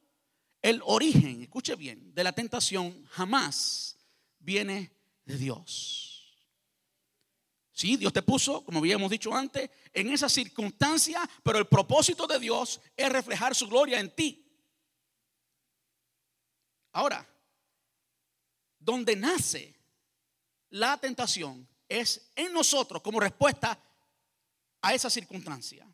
[0.59, 3.95] el origen, escuche bien, de la tentación jamás
[4.39, 4.91] viene
[5.23, 6.35] de Dios.
[7.71, 12.39] Sí, Dios te puso, como habíamos dicho antes, en esa circunstancia, pero el propósito de
[12.39, 14.43] Dios es reflejar su gloria en ti.
[16.93, 17.23] Ahora,
[18.79, 19.75] donde nace
[20.71, 23.79] la tentación es en nosotros como respuesta
[24.81, 25.87] a esa circunstancia.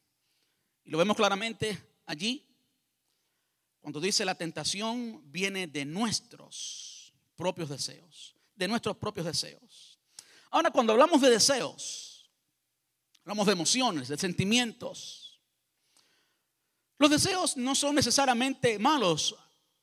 [0.88, 2.48] Y lo vemos claramente allí,
[3.82, 10.00] cuando dice la tentación viene de nuestros propios deseos, de nuestros propios deseos.
[10.50, 12.32] Ahora, cuando hablamos de deseos,
[13.20, 15.42] hablamos de emociones, de sentimientos.
[16.98, 19.36] Los deseos no son necesariamente malos.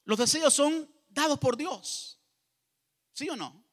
[0.06, 2.18] Los deseos son dados por Dios.
[3.12, 3.63] ¿Sí o no?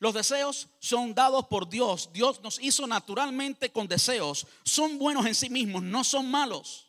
[0.00, 2.10] Los deseos son dados por Dios.
[2.12, 4.46] Dios nos hizo naturalmente con deseos.
[4.62, 6.86] Son buenos en sí mismos, no son malos.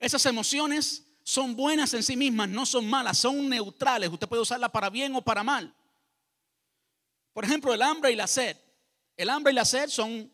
[0.00, 4.10] Esas emociones son buenas en sí mismas, no son malas, son neutrales.
[4.10, 5.74] Usted puede usarla para bien o para mal.
[7.32, 8.56] Por ejemplo, el hambre y la sed.
[9.16, 10.32] El hambre y la sed son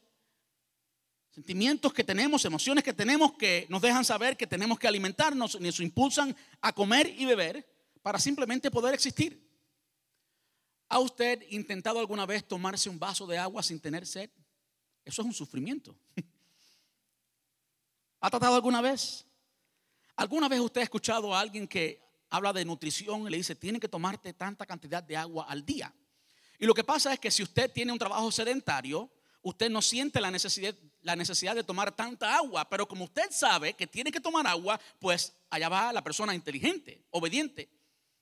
[1.31, 5.65] sentimientos que tenemos, emociones que tenemos que nos dejan saber que tenemos que alimentarnos y
[5.65, 7.67] nos impulsan a comer y beber
[8.03, 9.43] para simplemente poder existir.
[10.95, 14.31] ¿Ha usted intentado alguna vez tomarse un vaso de agua sin tener sed?
[15.05, 15.93] Eso es un sufrimiento.
[18.21, 19.27] ¿Ha tratado alguna vez?
[20.15, 23.81] ¿Alguna vez usted ha escuchado a alguien que habla de nutrición y le dice, tiene
[23.81, 25.93] que tomarte tanta cantidad de agua al día?
[26.61, 29.11] Y lo que pasa es que si usted tiene un trabajo sedentario,
[29.43, 33.75] usted no siente la necesidad, la necesidad de tomar tanta agua, pero como usted sabe
[33.75, 37.69] que tiene que tomar agua, pues allá va la persona inteligente, obediente,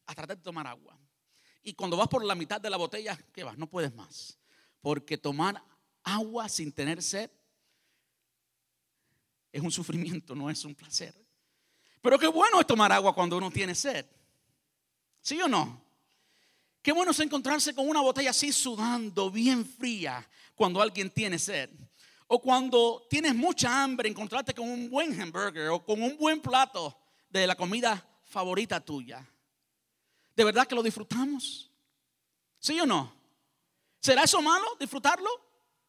[0.06, 0.98] a tratar de tomar agua.
[1.62, 3.56] Y cuando vas por la mitad de la botella, ¿qué vas?
[3.56, 4.38] No puedes más.
[4.80, 5.62] Porque tomar
[6.02, 7.30] agua sin tener sed
[9.52, 11.14] es un sufrimiento, no es un placer.
[12.00, 14.06] Pero qué bueno es tomar agua cuando uno tiene sed.
[15.20, 15.80] ¿Sí o no?
[16.82, 21.70] Qué bueno es encontrarse con una botella así sudando, bien fría, cuando alguien tiene sed.
[22.26, 26.98] O cuando tienes mucha hambre, encontrarte con un buen hamburger o con un buen plato
[27.28, 29.24] de la comida favorita tuya.
[30.34, 31.70] ¿De verdad que lo disfrutamos?
[32.58, 33.12] ¿Sí o no?
[34.00, 35.30] ¿Será eso malo, disfrutarlo?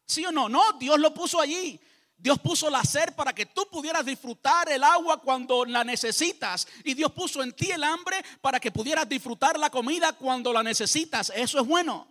[0.06, 0.48] ¿Sí o no?
[0.48, 1.80] No, Dios lo puso allí.
[2.16, 6.66] Dios puso la sed para que tú pudieras disfrutar el agua cuando la necesitas.
[6.84, 10.62] Y Dios puso en ti el hambre para que pudieras disfrutar la comida cuando la
[10.62, 11.32] necesitas.
[11.34, 12.08] Eso es bueno.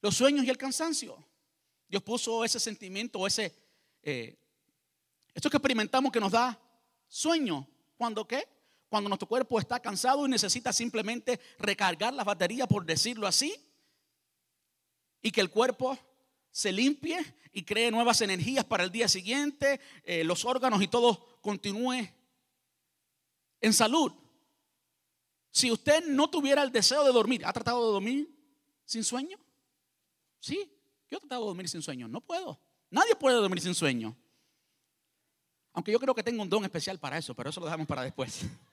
[0.00, 1.16] Los sueños y el cansancio.
[1.88, 3.54] Dios puso ese sentimiento, ese...
[4.02, 4.38] Eh,
[5.34, 6.60] esto que experimentamos que nos da
[7.08, 7.66] sueño.
[7.96, 8.46] ¿Cuándo qué?
[8.92, 13.56] Cuando nuestro cuerpo está cansado y necesita simplemente recargar la batería, por decirlo así.
[15.22, 15.98] Y que el cuerpo
[16.50, 17.24] se limpie
[17.54, 22.06] y cree nuevas energías para el día siguiente, eh, los órganos y todo continúe
[23.62, 24.12] en salud.
[25.50, 28.38] Si usted no tuviera el deseo de dormir, ¿ha tratado de dormir
[28.84, 29.38] sin sueño?
[30.38, 30.70] Sí,
[31.10, 32.60] yo he tratado de dormir sin sueño, no puedo.
[32.90, 34.14] Nadie puede dormir sin sueño.
[35.72, 38.02] Aunque yo creo que tengo un don especial para eso, pero eso lo dejamos para
[38.02, 38.44] después.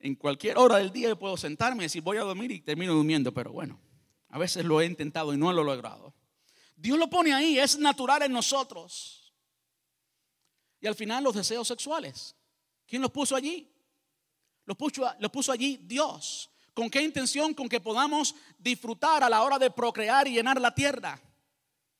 [0.00, 2.94] En cualquier hora del día yo puedo sentarme y decir voy a dormir y termino
[2.94, 3.78] durmiendo, pero bueno.
[4.30, 6.14] A veces lo he intentado y no lo he logrado.
[6.74, 9.34] Dios lo pone ahí, es natural en nosotros.
[10.80, 12.34] Y al final los deseos sexuales.
[12.86, 13.70] ¿Quién los puso allí?
[14.64, 16.50] Los puso, los puso allí Dios.
[16.72, 17.52] ¿Con qué intención?
[17.52, 21.20] Con que podamos disfrutar a la hora de procrear y llenar la tierra.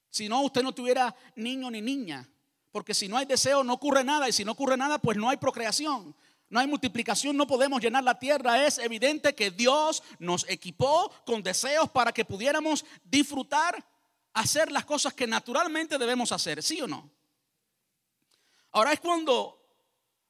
[0.09, 2.27] Si no, usted no tuviera niño ni niña.
[2.73, 4.29] Porque si no hay deseo, no ocurre nada.
[4.29, 6.15] Y si no ocurre nada, pues no hay procreación.
[6.51, 8.67] No hay multiplicación, no podemos llenar la tierra.
[8.67, 13.83] Es evidente que Dios nos equipó con deseos para que pudiéramos disfrutar,
[14.33, 16.61] hacer las cosas que naturalmente debemos hacer.
[16.61, 17.09] ¿Sí o no?
[18.73, 19.61] Ahora es cuando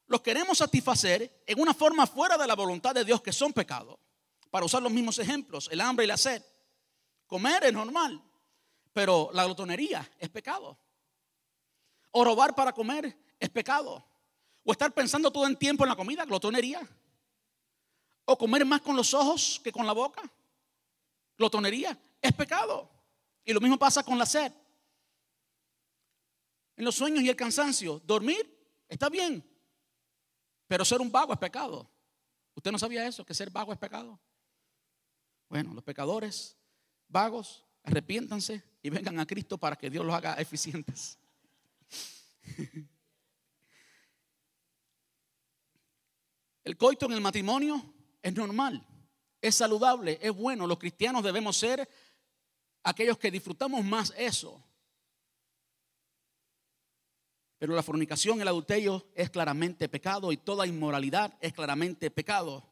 [0.07, 3.99] los queremos satisfacer en una forma fuera de la voluntad de Dios que son pecados.
[4.51, 6.45] Para usar los mismos ejemplos, el hambre y la sed.
[7.27, 8.23] Comer es normal,
[8.93, 10.77] pero la glotonería es pecado.
[12.11, 14.05] O robar para comer es pecado.
[14.65, 16.87] O estar pensando todo el tiempo en la comida, glotonería.
[18.25, 20.23] O comer más con los ojos que con la boca.
[21.37, 22.91] Glotonería es pecado.
[23.45, 24.53] Y lo mismo pasa con la sed.
[26.77, 29.45] En los sueños y el cansancio, dormir está bien,
[30.67, 31.91] pero ser un vago es pecado.
[32.55, 33.25] ¿Usted no sabía eso?
[33.25, 34.19] Que ser vago es pecado.
[35.49, 36.57] Bueno, los pecadores,
[37.09, 41.19] vagos, arrepiéntanse y vengan a Cristo para que Dios los haga eficientes.
[46.65, 47.83] El coito en el matrimonio
[48.23, 48.87] es normal,
[49.41, 50.67] es saludable, es bueno.
[50.67, 51.89] Los cristianos debemos ser
[52.83, 54.63] aquellos que disfrutamos más eso.
[57.59, 62.67] Pero la fornicación, el adulterio es claramente pecado y toda inmoralidad es claramente pecado.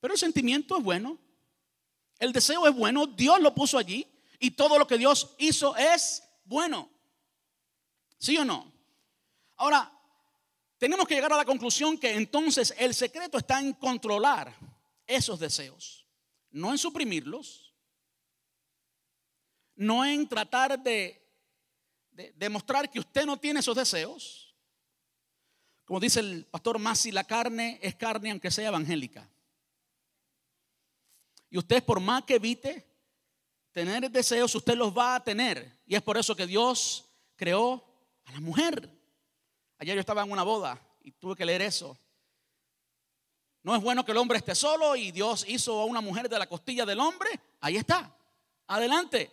[0.00, 1.18] Pero el sentimiento es bueno,
[2.18, 4.06] el deseo es bueno, Dios lo puso allí
[4.38, 6.88] y todo lo que Dios hizo es bueno.
[8.18, 8.72] ¿Sí o no?
[9.56, 9.92] Ahora,
[10.78, 14.54] tenemos que llegar a la conclusión que entonces el secreto está en controlar
[15.06, 16.06] esos deseos,
[16.50, 17.74] no en suprimirlos,
[19.76, 21.22] no en tratar de,
[22.34, 24.54] demostrar que usted no tiene esos deseos.
[25.84, 29.28] Como dice el pastor Masi, la carne es carne aunque sea evangélica.
[31.48, 32.86] Y usted por más que evite
[33.70, 35.78] tener deseos, usted los va a tener.
[35.86, 37.04] Y es por eso que Dios
[37.36, 37.84] creó
[38.24, 38.90] a la mujer.
[39.78, 41.98] Ayer yo estaba en una boda y tuve que leer eso.
[43.62, 46.38] No es bueno que el hombre esté solo y Dios hizo a una mujer de
[46.38, 47.28] la costilla del hombre.
[47.60, 48.16] Ahí está.
[48.68, 49.30] Adelante.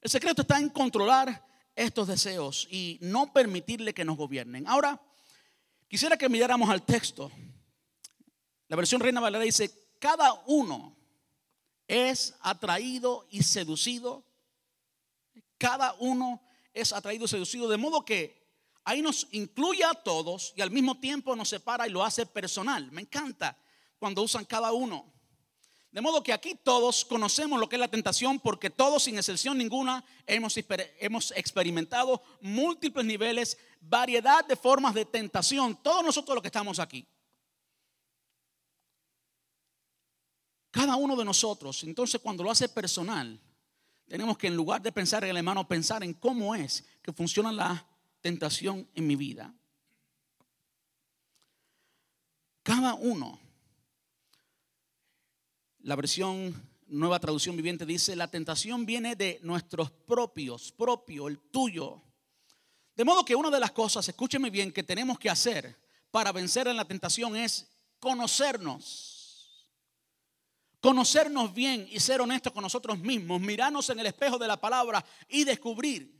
[0.00, 4.66] El secreto está en controlar estos deseos y no permitirle que nos gobiernen.
[4.68, 5.00] Ahora,
[5.88, 7.32] quisiera que miráramos al texto.
[8.68, 10.96] La versión Reina Valera dice, cada uno
[11.88, 14.24] es atraído y seducido.
[15.58, 16.42] Cada uno
[16.74, 18.44] es atraído y seducido, de modo que
[18.84, 22.90] ahí nos incluye a todos y al mismo tiempo nos separa y lo hace personal.
[22.90, 23.56] Me encanta
[23.98, 25.14] cuando usan cada uno.
[25.90, 29.56] De modo que aquí todos conocemos lo que es la tentación porque todos, sin excepción
[29.56, 30.56] ninguna, hemos,
[30.98, 35.80] hemos experimentado múltiples niveles, variedad de formas de tentación.
[35.80, 37.06] Todos nosotros los que estamos aquí.
[40.72, 43.40] Cada uno de nosotros, entonces cuando lo hace personal,
[44.08, 47.52] tenemos que en lugar de pensar en el hermano, pensar en cómo es que funciona
[47.52, 47.86] la
[48.20, 49.54] tentación en mi vida.
[52.62, 53.38] Cada uno,
[55.80, 56.54] la versión
[56.86, 62.02] nueva traducción viviente dice, la tentación viene de nuestros propios, propio, el tuyo.
[62.96, 65.78] De modo que una de las cosas, escúcheme bien, que tenemos que hacer
[66.10, 69.13] para vencer en la tentación es conocernos
[70.84, 75.02] conocernos bien y ser honestos con nosotros mismos, mirarnos en el espejo de la palabra
[75.30, 76.14] y descubrir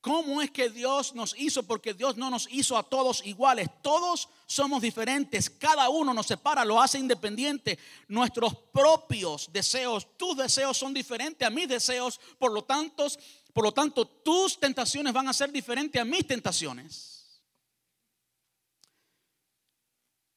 [0.00, 4.28] cómo es que Dios nos hizo, porque Dios no nos hizo a todos iguales, todos
[4.46, 10.94] somos diferentes, cada uno nos separa, lo hace independiente, nuestros propios deseos, tus deseos son
[10.94, 13.08] diferentes a mis deseos, por lo tanto,
[13.52, 17.11] por lo tanto tus tentaciones van a ser diferentes a mis tentaciones.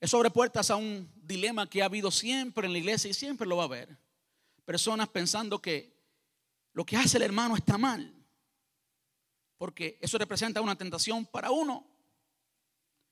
[0.05, 3.47] Es sobre puertas a un dilema que ha habido siempre en la iglesia y siempre
[3.47, 3.97] lo va a haber.
[4.63, 5.97] Personas pensando que
[6.73, 8.13] lo que hace el hermano está mal,
[9.57, 11.87] porque eso representa una tentación para uno.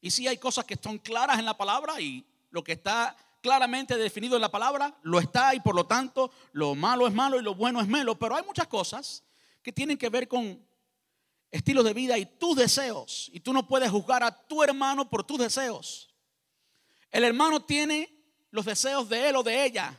[0.02, 3.98] Y si hay cosas que están claras en la palabra y lo que está claramente
[3.98, 7.44] definido en la palabra lo está y por lo tanto lo malo es malo y
[7.44, 9.24] lo bueno es malo, pero hay muchas cosas
[9.64, 10.64] que tienen que ver con
[11.50, 13.32] estilos de vida y tus deseos.
[13.34, 16.13] Y tú no puedes juzgar a tu hermano por tus deseos.
[17.14, 18.10] El hermano tiene
[18.50, 19.96] los deseos de él o de ella.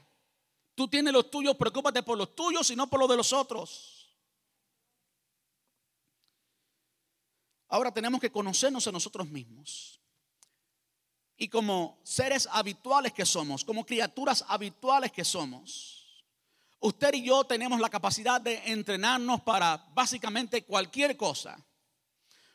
[0.75, 4.19] Tú tienes los tuyos, preocúpate por los tuyos y no por los de los otros.
[7.69, 10.01] Ahora tenemos que conocernos a nosotros mismos.
[11.37, 16.25] Y como seres habituales que somos, como criaturas habituales que somos,
[16.81, 21.65] usted y yo tenemos la capacidad de entrenarnos para básicamente cualquier cosa.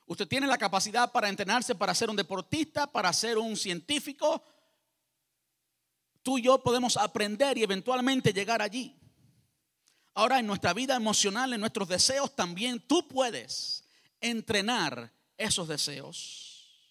[0.10, 4.44] Usted tiene la capacidad para entrenarse para ser un deportista, para ser un científico.
[6.24, 9.00] Tú y yo podemos aprender y eventualmente llegar allí.
[10.16, 13.84] Ahora en nuestra vida emocional, en nuestros deseos, también tú puedes
[14.20, 16.90] entrenar esos deseos.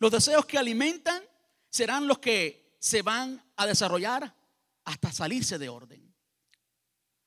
[0.00, 1.22] Los deseos que alimentan
[1.68, 4.34] serán los que se van a desarrollar
[4.84, 6.12] hasta salirse de orden.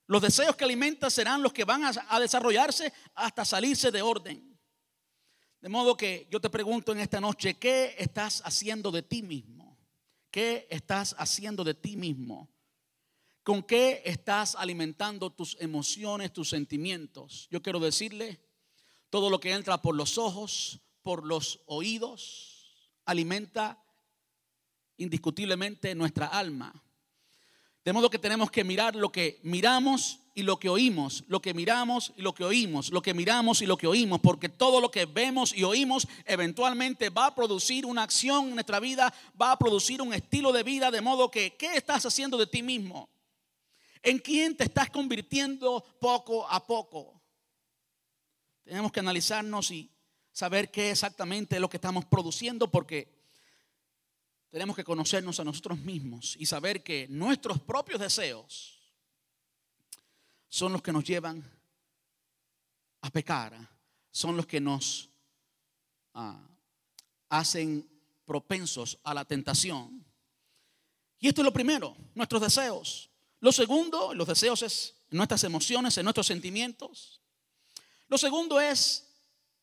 [0.07, 4.52] Los deseos que alimentan serán los que van a, desarrollarse hasta salirse de orden.
[5.63, 9.77] De modo que yo te pregunto en esta noche, ¿qué estás haciendo de ti mismo?
[10.29, 12.49] ¿Qué estás haciendo de ti mismo?
[13.43, 17.47] ¿Con qué estás alimentando tus emociones, tus sentimientos?
[17.49, 18.41] Yo quiero decirle,
[19.09, 23.81] todo lo que entra por los ojos, por los oídos, alimenta
[24.97, 26.73] indiscutiblemente nuestra alma.
[27.85, 31.53] De modo que tenemos que mirar lo que miramos y lo que oímos, lo que
[31.53, 34.89] miramos y lo que oímos, lo que miramos y lo que oímos, porque todo lo
[34.89, 39.59] que vemos y oímos eventualmente va a producir una acción en nuestra vida, va a
[39.59, 43.09] producir un estilo de vida, de modo que, ¿qué estás haciendo de ti mismo?
[44.01, 47.21] ¿En quién te estás convirtiendo poco a poco?
[48.63, 49.91] Tenemos que analizarnos y
[50.31, 53.13] saber qué exactamente es lo que estamos produciendo, porque
[54.49, 58.82] tenemos que conocernos a nosotros mismos y saber que nuestros propios deseos
[60.53, 61.43] son los que nos llevan
[63.01, 63.57] a pecar,
[64.11, 65.09] son los que nos
[66.13, 66.47] ah,
[67.29, 67.89] hacen
[68.23, 70.05] propensos a la tentación.
[71.17, 73.09] Y esto es lo primero, nuestros deseos.
[73.39, 77.19] Lo segundo, los deseos es nuestras emociones, en nuestros sentimientos.
[78.07, 79.09] Lo segundo es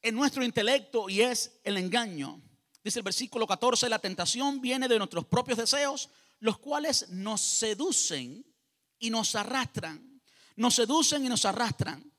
[0.03, 2.43] en nuestro intelecto y es el engaño.
[2.83, 6.11] Dice el versículo 14, la tentación viene de nuestros propios deseos,
[6.41, 8.45] los cuales nos seducen
[8.99, 10.10] y nos arrastran.
[10.61, 12.13] Nos seducen y nos arrastran.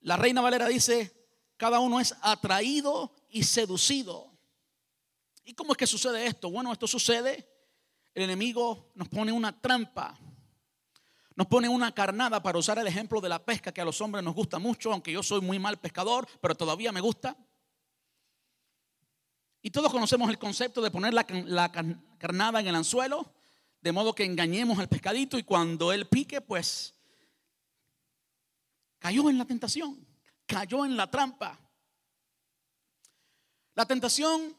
[0.00, 4.32] La reina Valera dice, cada uno es atraído y seducido.
[5.44, 6.50] ¿Y cómo es que sucede esto?
[6.50, 7.46] Bueno, esto sucede,
[8.14, 10.18] el enemigo nos pone una trampa,
[11.34, 14.24] nos pone una carnada para usar el ejemplo de la pesca que a los hombres
[14.24, 17.36] nos gusta mucho, aunque yo soy muy mal pescador, pero todavía me gusta.
[19.60, 21.26] Y todos conocemos el concepto de poner la,
[22.16, 23.34] carnada en el anzuelo,
[23.82, 26.95] de modo que engañemos al pescadito y cuando él pique, pues
[29.06, 30.04] cayó en la tentación,
[30.46, 31.56] cayó en la trampa.
[33.76, 34.52] La tentación,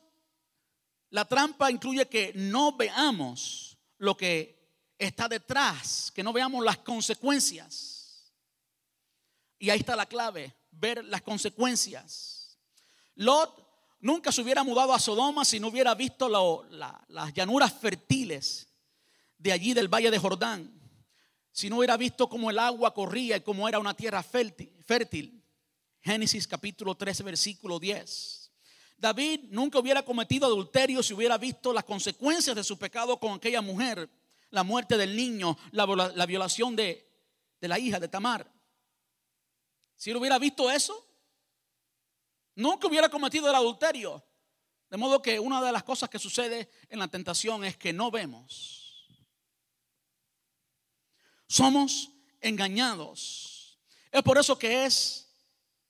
[1.10, 8.32] la trampa incluye que no veamos lo que está detrás, que no veamos las consecuencias.
[9.60, 12.58] Y ahí está la clave, ver las consecuencias.
[13.16, 18.70] Lot nunca se hubiera mudado a Sodoma si no hubiera visto las llanuras fértiles
[19.38, 20.77] de allí del valle de Jordán.
[21.58, 25.44] Si no hubiera visto cómo el agua corría y cómo era una tierra fértil.
[26.02, 28.52] Génesis capítulo 13, versículo 10.
[28.96, 33.62] David nunca hubiera cometido adulterio si hubiera visto las consecuencias de su pecado con aquella
[33.62, 34.08] mujer,
[34.52, 37.10] la muerte del niño, la, violación de,
[37.60, 38.48] de la hija de Tamar.
[39.96, 41.08] Si él hubiera visto eso,
[42.58, 44.24] Nunca hubiera cometido el adulterio.
[44.90, 48.10] De modo que una de las cosas que sucede en la tentación es que no
[48.10, 48.77] vemos.
[51.48, 53.80] Somos engañados.
[54.12, 55.30] Es por eso que es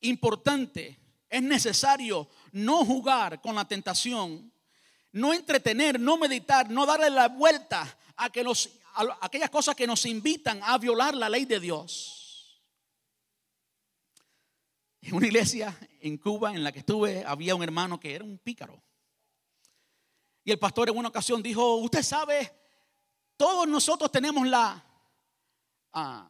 [0.01, 0.99] importante,
[1.30, 4.51] es necesario no jugar con la tentación,
[5.12, 9.88] no entretener, no meditar, no darle la vuelta a, que nos, a aquellas cosas que
[9.88, 12.62] nos invitan a violar la ley de Dios.
[15.01, 18.38] En una iglesia en Cuba en la que estuve había un hermano que era un
[18.38, 18.82] pícaro.
[20.43, 22.51] Y el pastor en una ocasión dijo, usted sabe,
[23.36, 24.84] todos nosotros tenemos la...
[25.94, 26.30] Ah,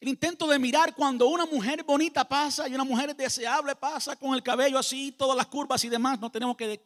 [0.00, 4.34] el intento de mirar cuando una mujer bonita pasa y una mujer deseable pasa con
[4.34, 6.80] el cabello así, todas las curvas y demás, no tenemos que,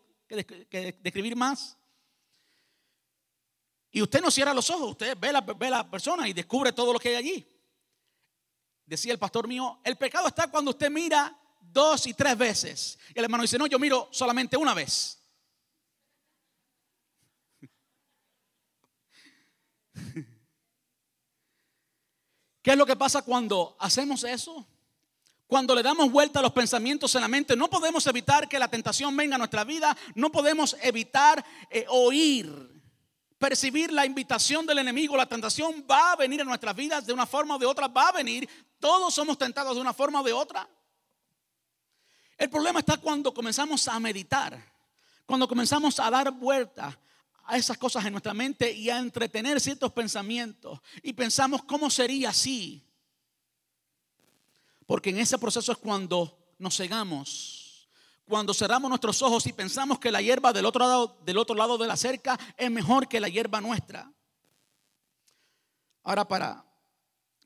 [1.02, 1.76] describir más.
[3.92, 6.98] Y usted no cierra los ojos, usted ve la, la persona y descubre todo lo
[6.98, 7.54] que hay allí
[8.86, 12.98] decía el pastor mío, el pecado está cuando usted mira dos y tres veces.
[13.14, 15.20] Y el hermano dice, no, yo miro solamente una vez.
[22.64, 24.66] ¿Qué es lo que pasa cuando hacemos eso?
[25.46, 28.68] Cuando le damos vuelta a los pensamientos en la mente, no podemos evitar que la
[28.68, 32.72] tentación venga a nuestra vida, no podemos evitar eh, oír
[33.36, 37.26] percibir la invitación del enemigo, la tentación va a venir a nuestras vidas de una
[37.26, 38.48] forma o de otra, va a venir.
[38.78, 40.66] Todos somos tentados de una forma o de otra.
[42.38, 44.58] El problema está cuando comenzamos a meditar,
[45.26, 46.98] cuando comenzamos a dar vuelta
[47.46, 50.80] a esas cosas en nuestra mente y a entretener ciertos pensamientos.
[51.02, 52.82] Y pensamos, ¿cómo sería así?
[54.86, 57.88] Porque en ese proceso es cuando nos cegamos.
[58.26, 61.76] Cuando cerramos nuestros ojos y pensamos que la hierba del otro lado, del otro lado
[61.76, 64.10] de la cerca es mejor que la hierba nuestra.
[66.02, 66.64] Ahora para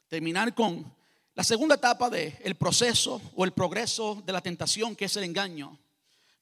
[0.09, 0.93] terminar con
[1.35, 5.79] la segunda etapa del proceso o el progreso de la tentación, que es el engaño.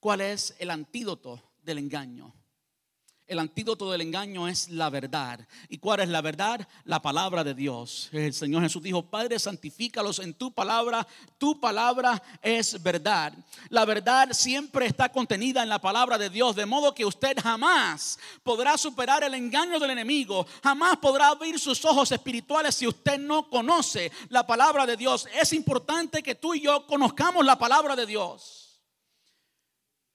[0.00, 2.32] ¿Cuál es el antídoto del engaño?
[3.27, 5.41] El antídoto del engaño es la verdad.
[5.68, 6.68] ¿Y cuál es la verdad?
[6.85, 8.09] La palabra de Dios.
[8.12, 11.05] El Señor Jesús dijo, Padre, santifícalos en tu palabra.
[11.37, 13.33] Tu palabra es verdad.
[13.68, 18.16] La verdad siempre está contenida en la palabra de Dios, de modo que usted jamás
[18.45, 20.47] podrá superar el engaño del enemigo.
[20.62, 25.27] Jamás podrá abrir sus ojos espirituales si usted no conoce la palabra de Dios.
[25.35, 28.81] Es importante que tú y yo conozcamos la palabra de Dios.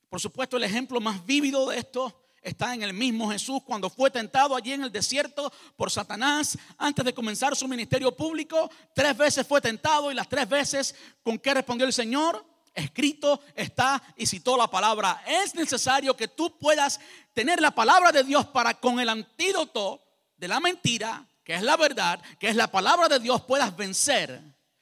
[0.08, 4.10] Por supuesto, el ejemplo más vívido de esto está en el mismo Jesús cuando fue
[4.10, 8.70] tentado allí en el desierto por Satanás antes de comenzar su ministerio público.
[8.94, 12.46] Tres veces fue tentado y las tres veces con qué respondió el Señor.
[12.74, 15.24] Escrito está y citó la palabra.
[15.28, 17.00] Es necesario que tú puedas
[17.34, 20.02] tener la palabra de Dios para con el antídoto
[20.38, 24.42] de la mentira, que es la verdad, que es la palabra de Dios, puedas vencer,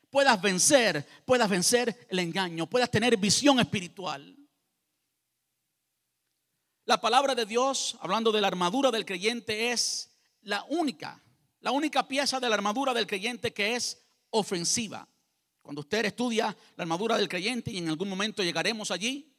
[0.10, 4.39] puedas vencer, puedas vencer el engaño, puedas tener visión espiritual.
[6.90, 10.10] La palabra de Dios, hablando de la armadura del creyente, es
[10.42, 11.22] la única,
[11.60, 15.08] la única pieza de la armadura del creyente que es ofensiva.
[15.62, 19.32] Cuando usted estudia la armadura del creyente, y en algún momento llegaremos allí,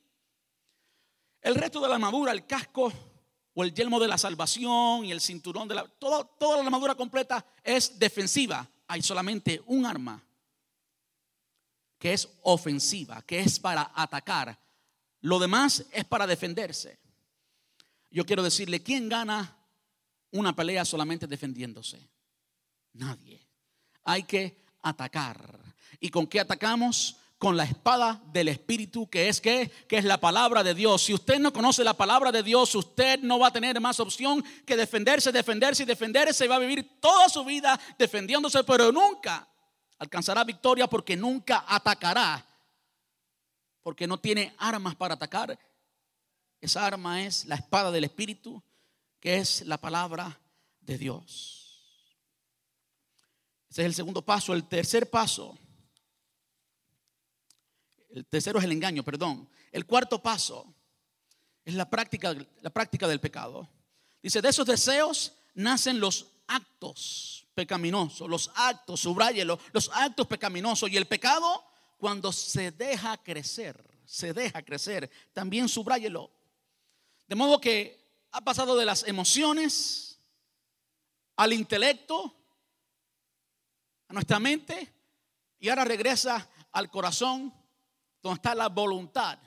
[1.40, 2.92] el resto de la armadura, el casco
[3.52, 5.88] o el yelmo de la salvación y el cinturón de la...
[5.88, 8.64] toda la armadura completa es defensiva.
[8.86, 10.24] Hay solamente un arma
[11.98, 14.56] que es ofensiva, que es para atacar.
[15.22, 17.09] Lo demás es para defenderse.
[18.10, 19.56] Yo quiero decirle, ¿quién gana
[20.32, 22.10] una pelea solamente defendiéndose?
[22.92, 23.46] Nadie.
[24.04, 25.60] Hay que atacar.
[26.00, 27.16] ¿Y con qué atacamos?
[27.38, 31.02] Con la espada del Espíritu, que es que, que es la palabra de Dios.
[31.02, 34.44] Si usted no conoce la palabra de Dios, usted no va a tener más opción
[34.66, 36.44] que defenderse, defenderse y defenderse.
[36.44, 39.48] Y va a vivir toda su vida defendiéndose, pero nunca
[39.98, 42.44] alcanzará victoria porque nunca atacará.
[43.82, 45.58] Porque no tiene armas para atacar
[46.60, 48.62] esa arma es la espada del Espíritu,
[49.18, 50.38] que es la palabra
[50.80, 51.60] de Dios.
[53.70, 54.52] Ese es el segundo paso.
[54.52, 55.56] El tercer paso.
[58.10, 59.48] El tercero es el engaño, perdón.
[59.70, 60.74] El cuarto paso
[61.64, 63.68] es la práctica, la práctica del pecado.
[64.22, 70.90] Dice, de esos deseos nacen los actos pecaminosos, los actos, subrayelo, los actos pecaminosos.
[70.90, 71.64] Y el pecado,
[71.96, 76.30] cuando se deja crecer, se deja crecer, también subrayelo,
[77.30, 80.18] de modo que ha pasado de las emociones
[81.36, 82.34] al intelecto,
[84.08, 84.92] a nuestra mente,
[85.60, 87.54] y ahora regresa al corazón,
[88.20, 89.38] donde está la voluntad.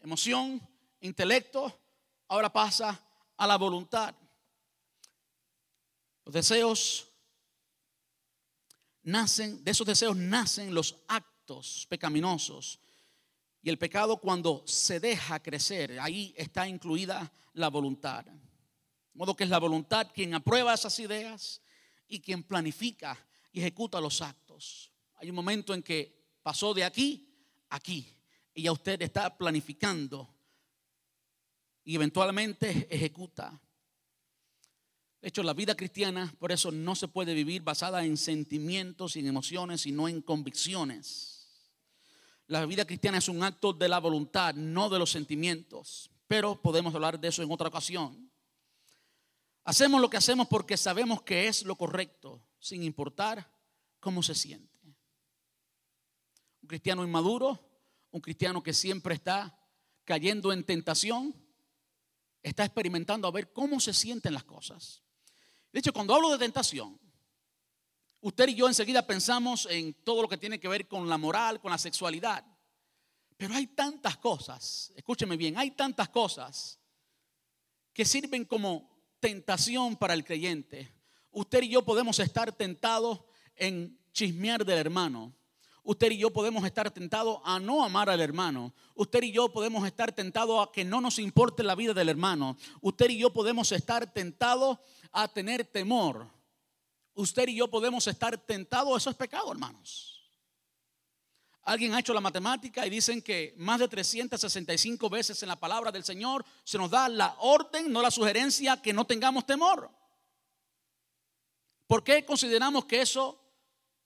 [0.00, 0.66] Emoción,
[1.00, 1.78] intelecto,
[2.28, 2.98] ahora pasa
[3.36, 4.14] a la voluntad.
[6.24, 7.08] Los deseos
[9.02, 12.80] nacen, de esos deseos nacen los actos pecaminosos
[13.64, 18.22] y el pecado cuando se deja crecer, ahí está incluida la voluntad.
[18.26, 18.34] De
[19.14, 21.62] modo que es la voluntad quien aprueba esas ideas
[22.06, 23.16] y quien planifica
[23.52, 24.92] y ejecuta los actos.
[25.14, 27.26] Hay un momento en que pasó de aquí
[27.70, 28.06] a aquí
[28.52, 30.28] y ya usted está planificando
[31.84, 33.58] y eventualmente ejecuta.
[35.22, 39.20] De hecho, la vida cristiana por eso no se puede vivir basada en sentimientos y
[39.20, 41.33] en emociones, sino en convicciones.
[42.46, 46.10] La vida cristiana es un acto de la voluntad, no de los sentimientos.
[46.26, 48.30] Pero podemos hablar de eso en otra ocasión.
[49.64, 53.50] Hacemos lo que hacemos porque sabemos que es lo correcto, sin importar
[53.98, 54.78] cómo se siente.
[56.60, 57.58] Un cristiano inmaduro,
[58.10, 59.58] un cristiano que siempre está
[60.04, 61.34] cayendo en tentación,
[62.42, 65.02] está experimentando a ver cómo se sienten las cosas.
[65.72, 67.00] De hecho, cuando hablo de tentación,
[68.24, 71.60] Usted y yo enseguida pensamos en todo lo que tiene que ver con la moral,
[71.60, 72.42] con la sexualidad.
[73.36, 76.80] Pero hay tantas cosas, escúcheme bien, hay tantas cosas
[77.92, 80.90] que sirven como tentación para el creyente.
[81.32, 83.20] Usted y yo podemos estar tentados
[83.56, 85.34] en chismear del hermano.
[85.82, 88.72] Usted y yo podemos estar tentados a no amar al hermano.
[88.94, 92.56] Usted y yo podemos estar tentados a que no nos importe la vida del hermano.
[92.80, 94.78] Usted y yo podemos estar tentados
[95.12, 96.32] a tener temor
[97.14, 100.14] usted y yo podemos estar tentados, eso es pecado, hermanos.
[101.62, 105.90] Alguien ha hecho la matemática y dicen que más de 365 veces en la palabra
[105.90, 109.90] del Señor se nos da la orden, no la sugerencia, que no tengamos temor.
[111.86, 113.40] ¿Por qué consideramos que eso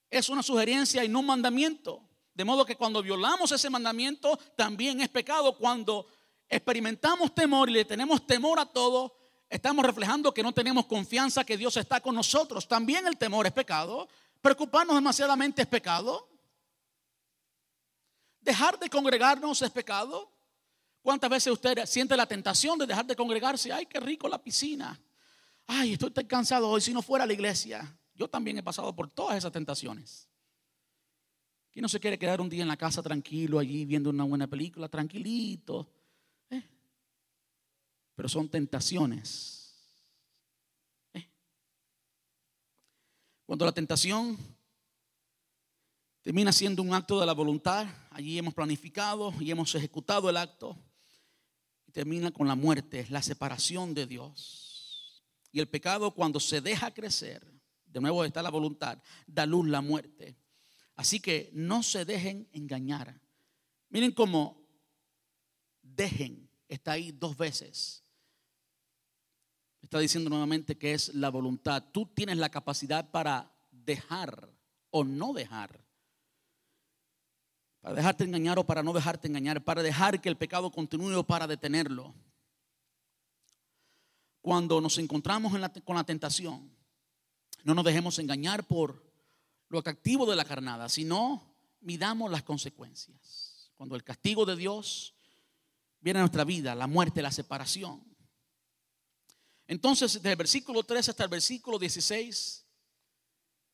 [0.09, 2.01] es una sugerencia y no un mandamiento?
[2.33, 5.57] De modo que cuando violamos ese mandamiento también es pecado.
[5.57, 6.07] Cuando
[6.47, 9.18] experimentamos temor y le tenemos temor a todo,
[9.49, 12.67] estamos reflejando que no tenemos confianza que Dios está con nosotros.
[12.67, 14.07] También el temor es pecado.
[14.41, 16.29] Preocuparnos demasiadamente es pecado.
[18.39, 20.31] Dejar de congregarnos es pecado.
[21.01, 23.71] ¿Cuántas veces usted siente la tentación de dejar de congregarse?
[23.71, 24.99] Ay, qué rico la piscina.
[25.67, 27.95] Ay, estoy tan cansado hoy si no fuera a la iglesia.
[28.13, 30.27] Yo también he pasado por todas esas tentaciones.
[31.71, 34.47] ¿Quién no se quiere quedar un día en la casa tranquilo allí viendo una buena
[34.47, 35.87] película, tranquilito?
[38.19, 39.73] Pero son tentaciones.
[41.13, 41.25] ¿Eh?
[43.45, 44.37] Cuando la tentación
[46.21, 50.77] termina siendo un acto de la voluntad, allí hemos planificado y hemos ejecutado el acto,
[51.87, 55.23] y termina con la muerte, la separación de Dios.
[55.53, 57.49] Y el pecado cuando se deja crecer,
[57.85, 60.35] de nuevo está la voluntad, da luz la muerte.
[60.95, 63.21] Así que no se dejen engañar.
[63.87, 64.61] Miren cómo
[65.81, 68.03] dejen, está ahí dos veces.
[69.81, 71.83] Está diciendo nuevamente que es la voluntad.
[71.91, 74.49] Tú tienes la capacidad para dejar
[74.91, 75.89] o no dejar
[77.81, 81.23] para dejarte engañar o para no dejarte engañar, para dejar que el pecado continúe o
[81.23, 82.13] para detenerlo.
[84.41, 85.53] Cuando nos encontramos
[85.85, 86.69] con la tentación,
[87.63, 89.03] no nos dejemos engañar por
[89.69, 93.71] lo atractivo de la carnada, sino midamos las consecuencias.
[93.75, 95.13] Cuando el castigo de Dios
[96.01, 98.03] viene a nuestra vida, la muerte, la separación.
[99.69, 102.65] Entonces, desde el versículo 13 hasta el versículo 16,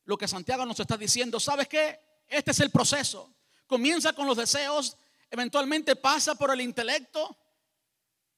[0.04, 1.98] lo que Santiago nos está diciendo, ¿sabes qué?
[2.28, 3.34] Este es el proceso.
[3.66, 4.98] Comienza con los deseos,
[5.32, 7.38] eventualmente pasa por el intelecto.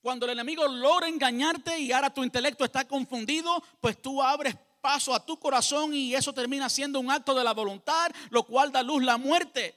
[0.01, 5.15] Cuando el enemigo logra engañarte y ahora tu intelecto está confundido, pues tú abres paso
[5.15, 8.83] a tu corazón y eso termina siendo un acto de la voluntad, lo cual da
[8.83, 9.75] luz la muerte.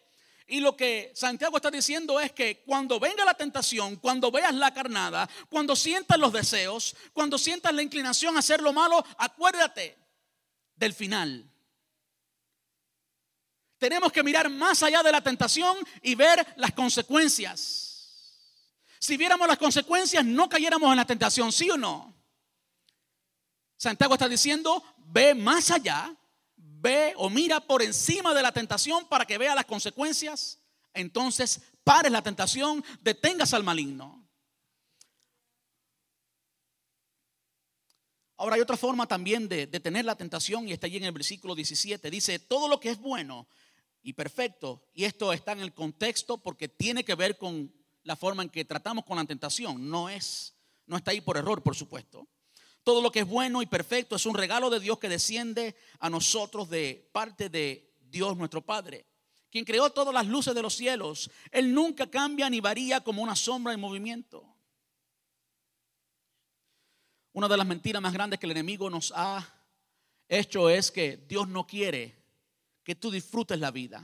[0.53, 4.75] Y lo que Santiago está diciendo es que cuando venga la tentación, cuando veas la
[4.75, 9.97] carnada, cuando sientas los deseos, cuando sientas la inclinación a hacer lo malo, acuérdate
[10.75, 11.49] del final.
[13.79, 18.37] Tenemos que mirar más allá de la tentación y ver las consecuencias.
[18.99, 22.13] Si viéramos las consecuencias, no cayéramos en la tentación, ¿sí o no?
[23.77, 26.13] Santiago está diciendo, ve más allá,
[26.81, 30.59] ve o mira por encima de la tentación para que vea las consecuencias.
[30.95, 34.27] Entonces, pares la tentación, detengas al maligno.
[38.37, 41.55] Ahora hay otra forma también de detener la tentación y está allí en el versículo
[41.55, 42.11] 17.
[42.11, 43.47] Dice, todo lo que es bueno
[44.03, 44.83] y perfecto.
[44.95, 47.71] Y esto está en el contexto porque tiene que ver con
[48.03, 49.91] la forma en que tratamos con la tentación.
[49.91, 50.55] No es,
[50.87, 52.27] no está ahí por error, por supuesto.
[52.91, 56.11] Todo lo que es bueno y perfecto es un regalo de Dios que desciende a
[56.11, 59.07] nosotros de parte de Dios nuestro Padre,
[59.49, 61.31] quien creó todas las luces de los cielos.
[61.53, 64.45] Él nunca cambia ni varía como una sombra en movimiento.
[67.33, 69.49] Una de las mentiras más grandes que el enemigo nos ha
[70.29, 72.17] hecho es que Dios no quiere
[72.83, 74.03] que tú disfrutes la vida.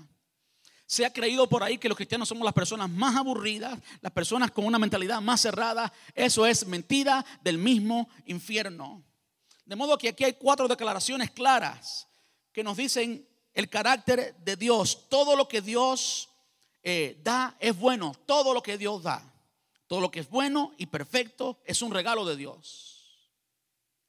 [0.87, 4.51] Se ha creído por ahí que los cristianos somos las personas más aburridas, las personas
[4.51, 5.93] con una mentalidad más cerrada.
[6.15, 9.03] Eso es mentira del mismo infierno.
[9.65, 12.07] De modo que aquí hay cuatro declaraciones claras
[12.53, 15.09] que nos dicen el carácter de Dios.
[15.09, 16.29] Todo lo que Dios
[16.83, 18.15] eh, da es bueno.
[18.25, 19.23] Todo lo que Dios da.
[19.89, 23.33] Todo lo que es bueno y perfecto es un regalo de Dios.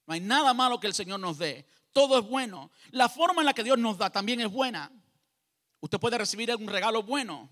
[0.05, 1.65] No hay nada malo que el Señor nos dé
[1.97, 2.69] todo es bueno.
[2.91, 4.91] La forma en la que Dios nos da también es buena.
[5.79, 7.49] Usted puede recibir un regalo bueno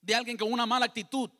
[0.00, 1.30] de alguien con una mala actitud,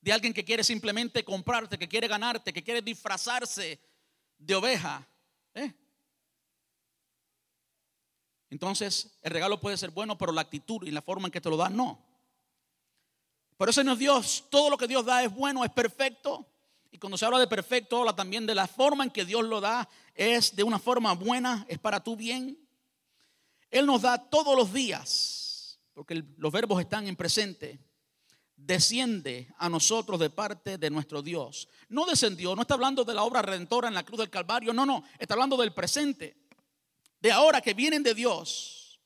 [0.00, 3.80] de alguien que quiere simplemente comprarte, que quiere ganarte, que quiere disfrazarse
[4.38, 5.06] de oveja.
[5.54, 5.72] ¿eh?
[8.50, 11.48] Entonces, el regalo puede ser bueno, pero la actitud y la forma en que te
[11.48, 11.98] lo da, no.
[13.56, 16.46] Por eso no es Dios, todo lo que Dios da es bueno, es perfecto.
[16.90, 19.60] Y cuando se habla de perfecto, habla también de la forma en que Dios lo
[19.60, 19.88] da.
[20.14, 22.58] Es de una forma buena, es para tu bien.
[23.72, 27.80] Él nos da todos los días, porque los verbos están en presente.
[28.54, 31.68] Desciende a nosotros de parte de nuestro Dios.
[31.88, 34.84] No descendió, no está hablando de la obra redentora en la cruz del Calvario, no,
[34.84, 36.36] no, está hablando del presente,
[37.18, 39.00] de ahora que vienen de Dios.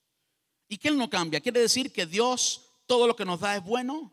[0.69, 1.41] Y que Él no cambia.
[1.41, 4.13] Quiere decir que Dios todo lo que nos da es bueno,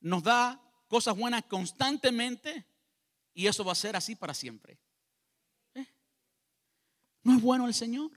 [0.00, 2.64] nos da cosas buenas constantemente
[3.34, 4.78] y eso va a ser así para siempre.
[5.74, 5.86] ¿Eh?
[7.24, 8.12] ¿No es bueno el Señor?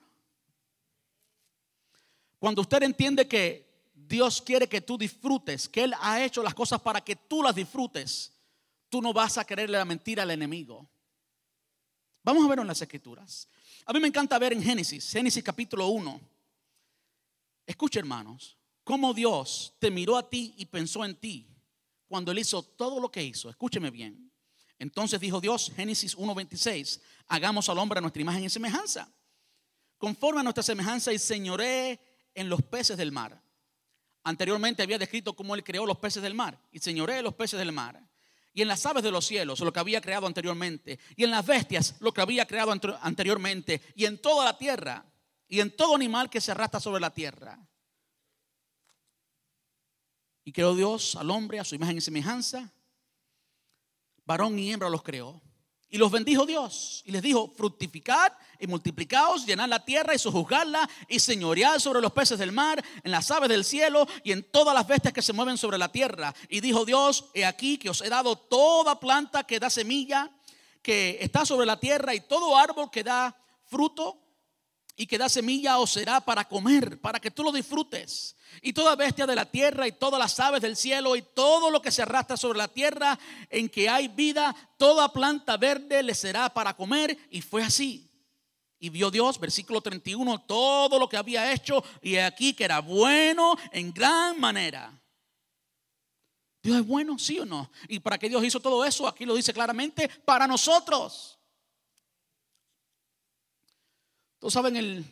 [2.40, 6.82] Cuando usted entiende que Dios quiere que tú disfrutes, que Él ha hecho las cosas
[6.82, 8.34] para que tú las disfrutes,
[8.90, 10.90] tú no vas a quererle la mentira al enemigo.
[12.24, 13.48] Vamos a ver en las escrituras.
[13.86, 16.20] A mí me encanta ver en Génesis, Génesis capítulo 1.
[17.66, 21.48] Escucha hermanos, cómo Dios te miró a ti y pensó en ti
[22.08, 23.50] cuando Él hizo todo lo que hizo.
[23.50, 24.32] Escúcheme bien.
[24.80, 29.12] Entonces dijo Dios, Génesis 1.26, hagamos al hombre a nuestra imagen y semejanza.
[29.98, 32.00] Conforme a nuestra semejanza y señoré
[32.40, 33.42] en los peces del mar.
[34.24, 37.72] Anteriormente había descrito cómo Él creó los peces del mar y señoré los peces del
[37.72, 38.10] mar
[38.54, 41.46] y en las aves de los cielos, lo que había creado anteriormente, y en las
[41.46, 45.06] bestias, lo que había creado anteriormente, y en toda la tierra,
[45.48, 47.60] y en todo animal que se arrastra sobre la tierra.
[50.44, 52.72] Y creó Dios al hombre a su imagen y semejanza,
[54.26, 55.42] varón y hembra los creó.
[55.92, 60.88] Y los bendijo Dios y les dijo, fructificad y multiplicaos, llenad la tierra y sojuzgadla
[61.08, 64.76] y señoread sobre los peces del mar, en las aves del cielo y en todas
[64.76, 66.36] las bestias que se mueven sobre la tierra.
[66.48, 70.30] Y dijo Dios, he aquí que os he dado toda planta que da semilla,
[70.84, 73.36] que está sobre la tierra y todo árbol que da
[73.66, 74.29] fruto
[75.00, 78.98] y que da semilla os será para comer, para que tú lo disfrutes y toda
[78.98, 82.02] bestia de la tierra y todas las aves del cielo y todo lo que se
[82.02, 83.18] arrastra sobre la tierra
[83.50, 87.18] en que hay vida, toda planta verde le será para comer.
[87.32, 88.12] Y fue así.
[88.78, 93.56] Y vio Dios, versículo 31, todo lo que había hecho y aquí que era bueno
[93.72, 95.02] en gran manera.
[96.62, 97.72] Dios es bueno, sí o no.
[97.88, 101.39] Y para que Dios hizo todo eso, aquí lo dice claramente, para nosotros.
[104.40, 105.06] Todos saben el,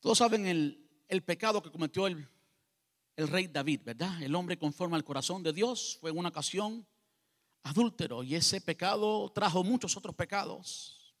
[0.00, 2.26] todos saben el, el pecado que cometió el,
[3.18, 4.22] rey David, ¿verdad?
[4.22, 6.86] El hombre conforme al corazón de Dios fue en una ocasión
[7.62, 11.14] adúltero y ese pecado trajo muchos otros pecados.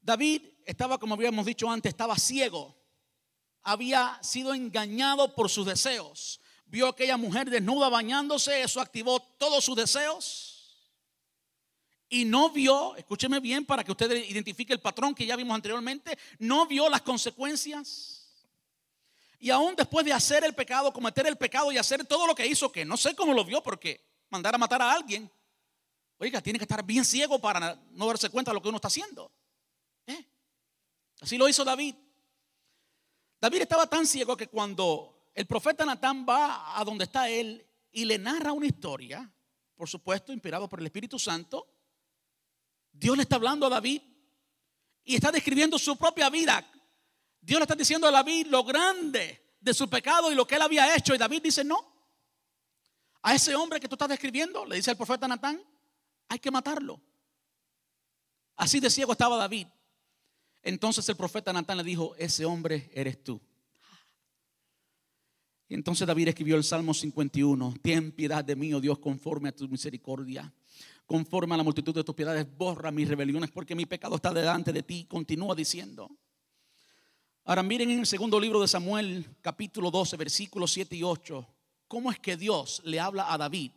[0.00, 2.76] David estaba, como habíamos dicho antes, estaba ciego.
[3.62, 6.40] Había sido engañado por sus deseos.
[6.66, 10.59] Vio aquella mujer desnuda bañándose, eso activó todos sus deseos.
[12.10, 16.18] Y no vio, escúcheme bien para que usted identifique el patrón que ya vimos anteriormente,
[16.38, 18.20] no vio las consecuencias
[19.42, 22.46] y aún después de hacer el pecado, cometer el pecado y hacer todo lo que
[22.46, 25.30] hizo, que no sé cómo lo vio, porque mandar a matar a alguien,
[26.18, 28.88] oiga, tiene que estar bien ciego para no darse cuenta de lo que uno está
[28.88, 29.32] haciendo.
[30.06, 30.26] ¿Eh?
[31.22, 31.94] Así lo hizo David.
[33.40, 38.04] David estaba tan ciego que cuando el profeta Natán va a donde está él y
[38.04, 39.32] le narra una historia,
[39.74, 41.66] por supuesto, inspirado por el Espíritu Santo,
[42.92, 44.02] Dios le está hablando a David
[45.04, 46.64] y está describiendo su propia vida,
[47.40, 50.62] Dios le está diciendo a David lo grande de su pecado y lo que él
[50.62, 51.14] había hecho.
[51.14, 51.90] Y David dice, no.
[53.22, 55.62] A ese hombre que tú estás describiendo, le dice el profeta Natán,
[56.28, 57.00] hay que matarlo.
[58.56, 59.66] Así de ciego estaba David.
[60.62, 63.40] Entonces el profeta Natán le dijo, ese hombre eres tú.
[65.68, 69.52] Y entonces David escribió el Salmo 51, ten piedad de mí, oh Dios, conforme a
[69.52, 70.52] tu misericordia.
[71.10, 74.72] Conforme a la multitud de tus piedades, borra mis rebeliones, porque mi pecado está delante
[74.72, 75.06] de ti.
[75.08, 76.08] Continúa diciendo.
[77.46, 81.44] Ahora miren en el segundo libro de Samuel, capítulo 12, versículos 7 y 8,
[81.88, 83.72] cómo es que Dios le habla a David.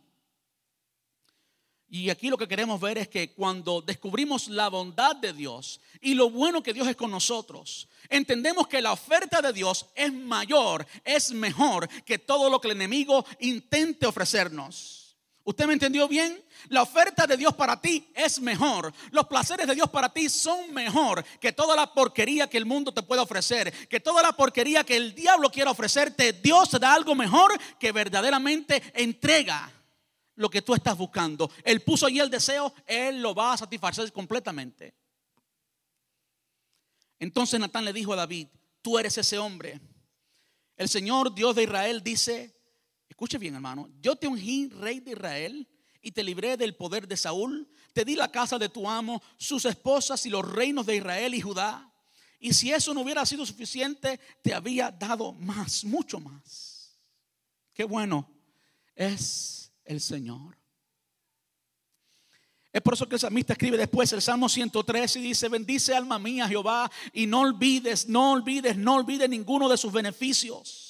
[1.88, 6.14] Y aquí lo que queremos ver es que cuando descubrimos la bondad de Dios y
[6.14, 10.86] lo bueno que Dios es con nosotros, entendemos que la oferta de Dios es mayor,
[11.02, 15.03] es mejor que todo lo que el enemigo intente ofrecernos.
[15.44, 16.42] ¿Usted me entendió bien?
[16.68, 18.92] La oferta de Dios para ti es mejor.
[19.10, 22.94] Los placeres de Dios para ti son mejor que toda la porquería que el mundo
[22.94, 23.70] te pueda ofrecer.
[23.88, 26.32] Que toda la porquería que el diablo quiera ofrecerte.
[26.32, 29.70] Dios te da algo mejor que verdaderamente entrega
[30.36, 31.50] lo que tú estás buscando.
[31.62, 34.94] Él puso allí el deseo, Él lo va a satisfacer completamente.
[37.18, 38.48] Entonces Natán le dijo a David,
[38.80, 39.78] tú eres ese hombre.
[40.76, 42.54] El Señor Dios de Israel dice,
[43.08, 43.88] Escuche bien, hermano.
[44.00, 45.68] Yo te ungí rey de Israel
[46.02, 47.68] y te libré del poder de Saúl.
[47.92, 51.40] Te di la casa de tu amo, sus esposas y los reinos de Israel y
[51.40, 51.90] Judá.
[52.40, 56.98] Y si eso no hubiera sido suficiente, te había dado más, mucho más.
[57.72, 58.30] Qué bueno
[58.94, 60.56] es el Señor.
[62.72, 66.18] Es por eso que el salmista escribe después el Salmo 103 y dice, bendice alma
[66.18, 70.83] mía Jehová y no olvides, no olvides, no olvides ninguno de sus beneficios.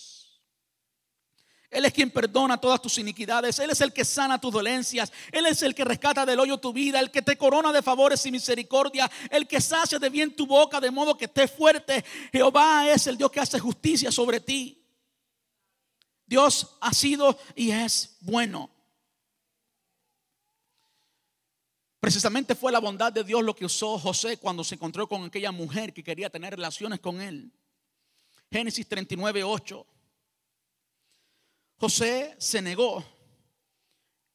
[1.75, 3.59] Él es quien perdona todas tus iniquidades.
[3.59, 5.13] Él es el que sana tus dolencias.
[5.33, 7.01] Él es el que rescata del hoyo tu vida.
[7.01, 9.11] El que te corona de favores y misericordia.
[9.29, 12.05] El que sacia de bien tu boca de modo que estés fuerte.
[12.31, 14.81] Jehová es el Dios que hace justicia sobre ti.
[16.25, 18.71] Dios ha sido y es bueno.
[21.99, 25.51] Precisamente fue la bondad de Dios lo que usó José cuando se encontró con aquella
[25.51, 27.51] mujer que quería tener relaciones con él.
[28.53, 29.87] Génesis 39, 8.
[31.85, 33.05] José se negó.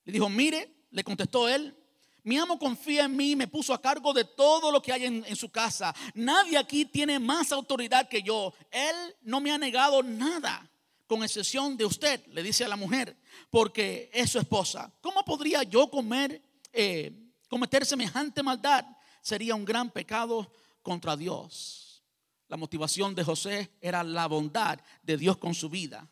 [0.04, 1.76] Le dijo, mire, le contestó él,
[2.22, 5.26] mi amo confía en mí, me puso a cargo de todo lo que hay en,
[5.26, 5.96] en, su casa.
[6.14, 8.54] Nadie aquí tiene más autoridad que yo.
[8.70, 10.70] Él no me ha negado nada,
[11.08, 13.18] con excepción de usted, le dice a la mujer,
[13.50, 14.94] porque es su esposa.
[15.02, 18.86] ¿Cómo podría yo comer, eh, cometer semejante maldad?
[19.24, 20.52] Sería un gran pecado
[20.84, 22.04] contra Dios.
[22.48, 26.08] La motivación de José era la bondad de Dios con su vida.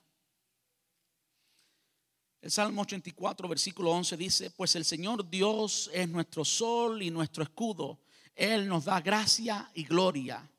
[2.48, 7.44] El Salmo 84, versículo 11 dice, pues el Señor Dios es nuestro sol y nuestro
[7.44, 8.00] escudo.
[8.34, 10.50] Él nos da gracia y gloria.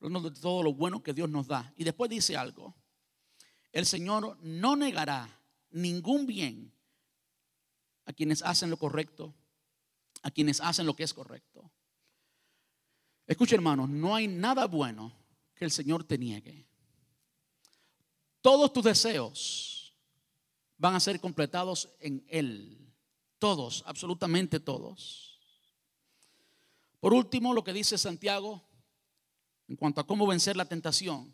[0.00, 1.70] De todo lo bueno que Dios nos da.
[1.76, 2.74] Y después dice algo.
[3.72, 5.28] El Señor no negará
[5.68, 6.72] ningún bien
[8.06, 9.34] a quienes hacen lo correcto,
[10.22, 11.70] a quienes hacen lo que es correcto.
[13.26, 15.12] Escucha hermanos, no hay nada bueno
[15.54, 16.64] que el Señor te niegue.
[18.40, 19.75] Todos tus deseos
[20.78, 22.78] van a ser completados en Él.
[23.38, 25.40] Todos, absolutamente todos.
[27.00, 28.66] Por último, lo que dice Santiago
[29.68, 31.32] en cuanto a cómo vencer la tentación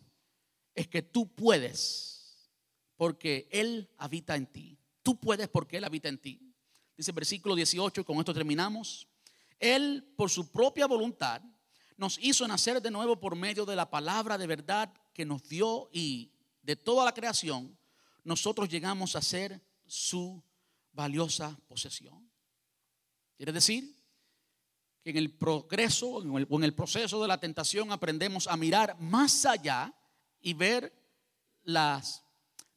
[0.74, 2.50] es que tú puedes
[2.96, 4.78] porque Él habita en ti.
[5.02, 6.54] Tú puedes porque Él habita en ti.
[6.96, 9.08] Dice el versículo 18 y con esto terminamos.
[9.58, 11.42] Él, por su propia voluntad,
[11.96, 15.88] nos hizo nacer de nuevo por medio de la palabra de verdad que nos dio
[15.92, 16.32] y
[16.62, 17.76] de toda la creación
[18.24, 20.42] nosotros llegamos a ser su
[20.92, 22.30] valiosa posesión.
[23.36, 23.96] Quiere decir
[25.02, 29.44] que en el progreso o en el proceso de la tentación aprendemos a mirar más
[29.44, 29.92] allá
[30.40, 30.92] y ver
[31.64, 32.24] las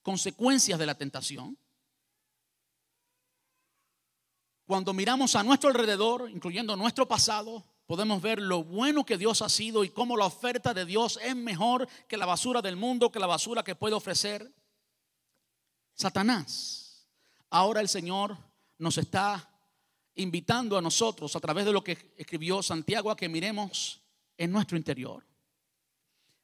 [0.01, 1.57] consecuencias de la tentación.
[4.65, 9.49] Cuando miramos a nuestro alrededor, incluyendo nuestro pasado, podemos ver lo bueno que Dios ha
[9.49, 13.19] sido y cómo la oferta de Dios es mejor que la basura del mundo, que
[13.19, 14.51] la basura que puede ofrecer.
[15.95, 17.07] Satanás.
[17.49, 18.37] Ahora el Señor
[18.77, 19.49] nos está
[20.15, 24.01] invitando a nosotros a través de lo que escribió Santiago a que miremos
[24.37, 25.25] en nuestro interior.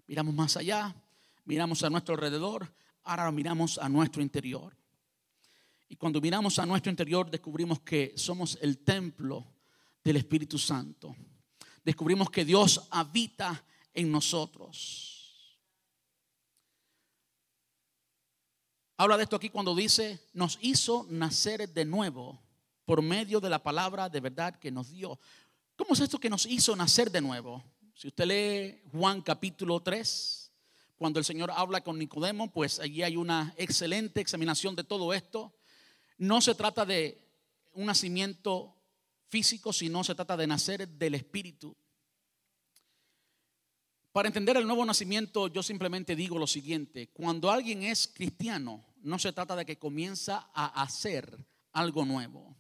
[0.08, 0.95] Miramos más allá,
[1.45, 2.74] miramos a nuestro alrededor,
[3.04, 4.76] ahora miramos a nuestro interior.
[5.89, 9.45] Y cuando miramos a nuestro interior descubrimos que somos el templo
[10.04, 11.16] del Espíritu Santo.
[11.84, 15.11] Descubrimos que Dios habita en nosotros.
[19.02, 22.39] Habla de esto aquí cuando dice, nos hizo nacer de nuevo
[22.86, 25.20] por medio de la palabra de verdad que nos dio.
[25.76, 27.64] ¿Cómo es esto que nos hizo nacer de nuevo?
[27.95, 30.52] Si usted lee Juan capítulo 3,
[30.97, 35.52] cuando el Señor habla con Nicodemo, pues allí hay una excelente examinación de todo esto.
[36.20, 37.28] No se trata de
[37.74, 38.76] un nacimiento
[39.30, 41.76] físico, sino se trata de nacer del Espíritu.
[44.12, 49.20] Para entender el nuevo nacimiento, yo simplemente digo lo siguiente, cuando alguien es cristiano, no
[49.20, 52.56] se trata de que comienza a hacer algo nuevo,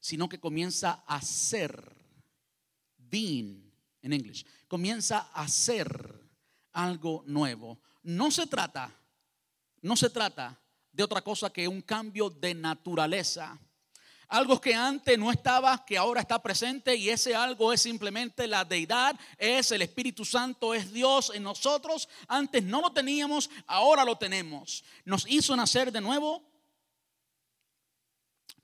[0.00, 1.94] sino que comienza a ser,
[2.96, 3.72] being
[4.02, 6.20] en inglés, comienza a ser
[6.72, 7.80] algo nuevo.
[8.02, 8.90] No se trata,
[9.82, 10.60] no se trata
[10.92, 13.58] de otra cosa que un cambio de naturaleza
[14.28, 18.64] algo que antes no estaba, que ahora está presente y ese algo es simplemente la
[18.64, 22.08] deidad, es el Espíritu Santo, es Dios en nosotros.
[22.28, 24.84] Antes no lo teníamos, ahora lo tenemos.
[25.04, 26.42] Nos hizo nacer de nuevo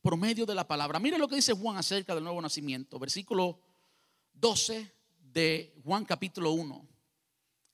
[0.00, 0.98] por medio de la palabra.
[0.98, 3.60] Mire lo que dice Juan acerca del nuevo nacimiento, versículo
[4.34, 6.88] 12 de Juan capítulo 1.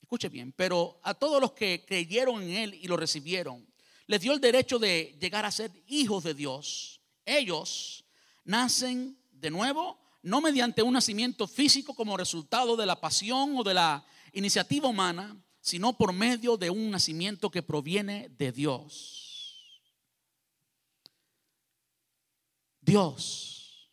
[0.03, 3.67] Escuche bien, pero a todos los que creyeron en Él y lo recibieron,
[4.07, 6.96] les dio el derecho de llegar a ser hijos de Dios
[7.27, 8.05] ellos
[8.45, 13.75] nacen de nuevo, no mediante un nacimiento físico como resultado de la pasión o de
[13.75, 19.27] la iniciativa humana, sino por medio de un nacimiento que proviene de Dios.
[22.81, 23.91] Dios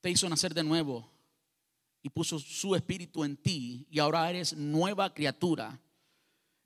[0.00, 1.10] te hizo nacer de nuevo
[2.02, 5.80] y puso su espíritu en ti y ahora eres nueva criatura.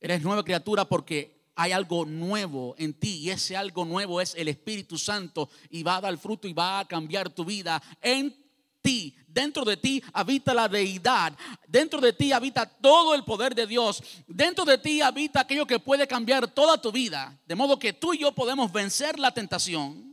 [0.01, 4.49] Eres nueva criatura porque hay algo nuevo en ti y ese algo nuevo es el
[4.49, 7.83] Espíritu Santo y va a dar fruto y va a cambiar tu vida.
[8.01, 8.35] En
[8.81, 11.33] ti, dentro de ti habita la deidad,
[11.67, 15.79] dentro de ti habita todo el poder de Dios, dentro de ti habita aquello que
[15.79, 20.13] puede cambiar toda tu vida, de modo que tú y yo podemos vencer la tentación.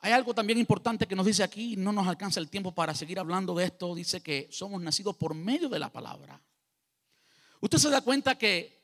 [0.00, 3.20] Hay algo también importante que nos dice aquí, no nos alcanza el tiempo para seguir
[3.20, 6.42] hablando de esto, dice que somos nacidos por medio de la palabra.
[7.62, 8.82] Usted se da cuenta que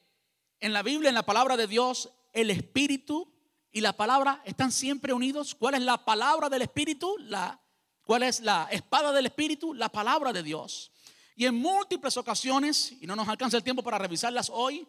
[0.60, 3.28] en la Biblia, en la palabra de Dios, el Espíritu
[3.72, 5.56] y la palabra están siempre unidos.
[5.56, 7.18] ¿Cuál es la palabra del Espíritu?
[7.18, 7.60] La,
[8.04, 9.74] ¿Cuál es la espada del Espíritu?
[9.74, 10.92] La palabra de Dios.
[11.34, 14.86] Y en múltiples ocasiones, y no nos alcanza el tiempo para revisarlas hoy,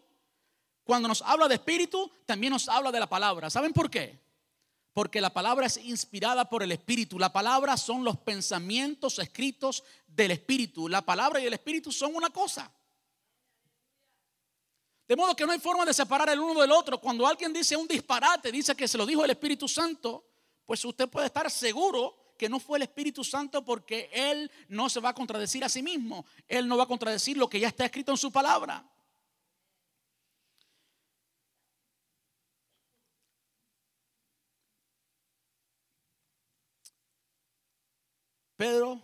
[0.84, 3.50] cuando nos habla de espíritu, también nos habla de la palabra.
[3.50, 4.20] ¿Saben por qué?
[4.92, 7.18] Porque la palabra es inspirada por el espíritu.
[7.18, 10.88] La palabra son los pensamientos escritos del espíritu.
[10.88, 12.72] La palabra y el espíritu son una cosa.
[15.10, 17.00] De modo que no hay forma de separar el uno del otro.
[17.00, 20.24] Cuando alguien dice un disparate, dice que se lo dijo el Espíritu Santo,
[20.64, 25.00] pues usted puede estar seguro que no fue el Espíritu Santo porque Él no se
[25.00, 26.24] va a contradecir a sí mismo.
[26.46, 28.88] Él no va a contradecir lo que ya está escrito en su palabra.
[38.56, 39.02] Pedro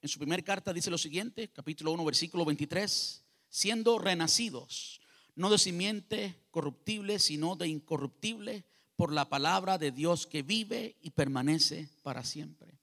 [0.00, 4.99] en su primera carta dice lo siguiente, capítulo 1, versículo 23, siendo renacidos,
[5.36, 8.64] no de simiente corruptible, sino de incorruptible
[8.96, 12.78] por la palabra de Dios que vive y permanece para siempre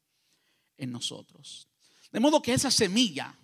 [0.77, 1.67] en nosotros.
[2.11, 3.35] De modo que esa semilla,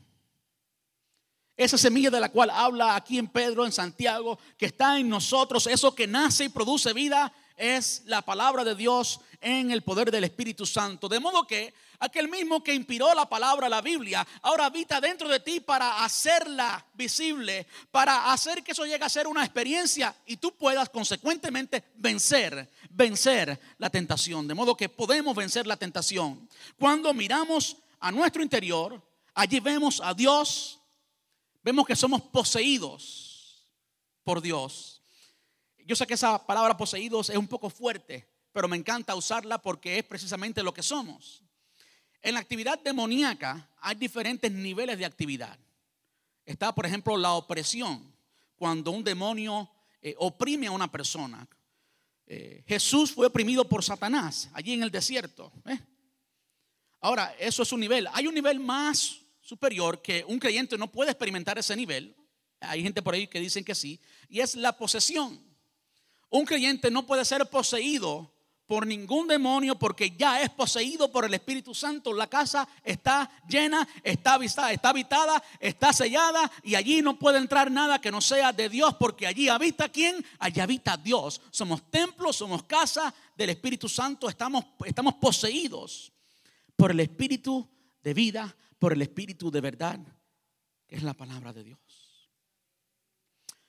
[1.55, 5.67] esa semilla de la cual habla aquí en Pedro, en Santiago, que está en nosotros,
[5.67, 10.23] eso que nace y produce vida, es la palabra de Dios en el poder del
[10.23, 11.07] Espíritu Santo.
[11.07, 11.73] De modo que
[12.03, 16.85] aquel mismo que inspiró la palabra, la Biblia, ahora habita dentro de ti para hacerla
[16.93, 22.69] visible, para hacer que eso llegue a ser una experiencia y tú puedas consecuentemente vencer,
[22.89, 24.47] vencer la tentación.
[24.47, 26.49] De modo que podemos vencer la tentación.
[26.77, 29.01] Cuando miramos a nuestro interior,
[29.33, 30.81] allí vemos a Dios,
[31.63, 33.65] vemos que somos poseídos
[34.25, 35.01] por Dios.
[35.85, 39.99] Yo sé que esa palabra poseídos es un poco fuerte, pero me encanta usarla porque
[39.99, 41.43] es precisamente lo que somos.
[42.23, 45.59] En la actividad demoníaca hay diferentes niveles de actividad.
[46.45, 48.13] Está, por ejemplo, la opresión,
[48.55, 49.69] cuando un demonio
[50.01, 51.45] eh, oprime a una persona.
[52.25, 55.51] Eh, Jesús fue oprimido por Satanás allí en el desierto.
[55.65, 55.77] ¿eh?
[57.01, 58.07] Ahora, eso es un nivel.
[58.13, 62.15] Hay un nivel más superior que un creyente no puede experimentar ese nivel.
[62.61, 63.99] Hay gente por ahí que dicen que sí.
[64.29, 65.41] Y es la posesión.
[66.29, 68.32] Un creyente no puede ser poseído
[68.73, 72.11] por ningún demonio porque ya es poseído por el Espíritu Santo.
[72.11, 77.69] La casa está llena, está habitada, está habitada, está sellada y allí no puede entrar
[77.69, 80.25] nada que no sea de Dios porque allí habita quién?
[80.39, 81.39] Allí habita Dios.
[81.51, 86.11] Somos templos, somos casa del Espíritu Santo, estamos, estamos poseídos
[86.75, 87.69] por el Espíritu
[88.01, 89.99] de vida, por el Espíritu de verdad,
[90.87, 92.27] que es la palabra de Dios.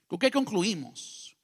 [0.07, 1.37] ¿Con qué concluimos?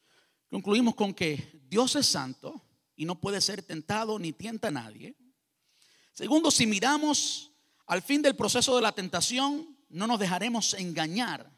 [0.49, 2.70] Concluimos con que Dios es santo
[3.01, 5.17] y no puede ser tentado ni tienta a nadie.
[6.13, 7.51] Segundo, si miramos
[7.87, 11.51] al fin del proceso de la tentación, no nos dejaremos engañar.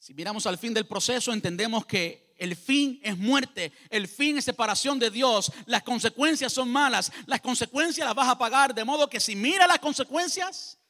[0.00, 4.44] Si miramos al fin del proceso, entendemos que el fin es muerte, el fin es
[4.44, 9.08] separación de Dios, las consecuencias son malas, las consecuencias las vas a pagar, de modo
[9.08, 10.80] que si mira las consecuencias,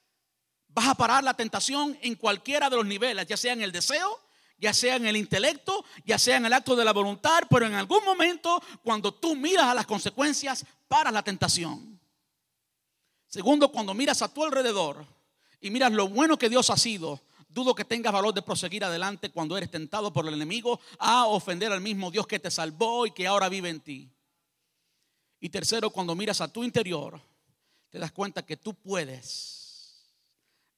[0.68, 4.25] vas a parar la tentación en cualquiera de los niveles, ya sea en el deseo,
[4.58, 7.74] ya sea en el intelecto, ya sea en el acto de la voluntad, pero en
[7.74, 12.00] algún momento cuando tú miras a las consecuencias, paras la tentación.
[13.26, 15.06] Segundo, cuando miras a tu alrededor
[15.60, 19.30] y miras lo bueno que Dios ha sido, dudo que tengas valor de proseguir adelante
[19.30, 23.10] cuando eres tentado por el enemigo a ofender al mismo Dios que te salvó y
[23.10, 24.10] que ahora vive en ti.
[25.40, 27.20] Y tercero, cuando miras a tu interior,
[27.90, 30.14] te das cuenta que tú puedes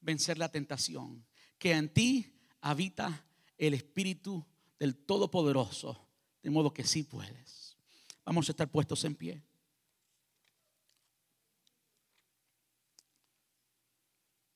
[0.01, 1.25] vencer la tentación,
[1.57, 3.25] que en ti habita
[3.59, 4.43] el Espíritu
[4.79, 6.07] del Todopoderoso,
[6.41, 7.77] de modo que sí puedes.
[8.25, 9.43] Vamos a estar puestos en pie.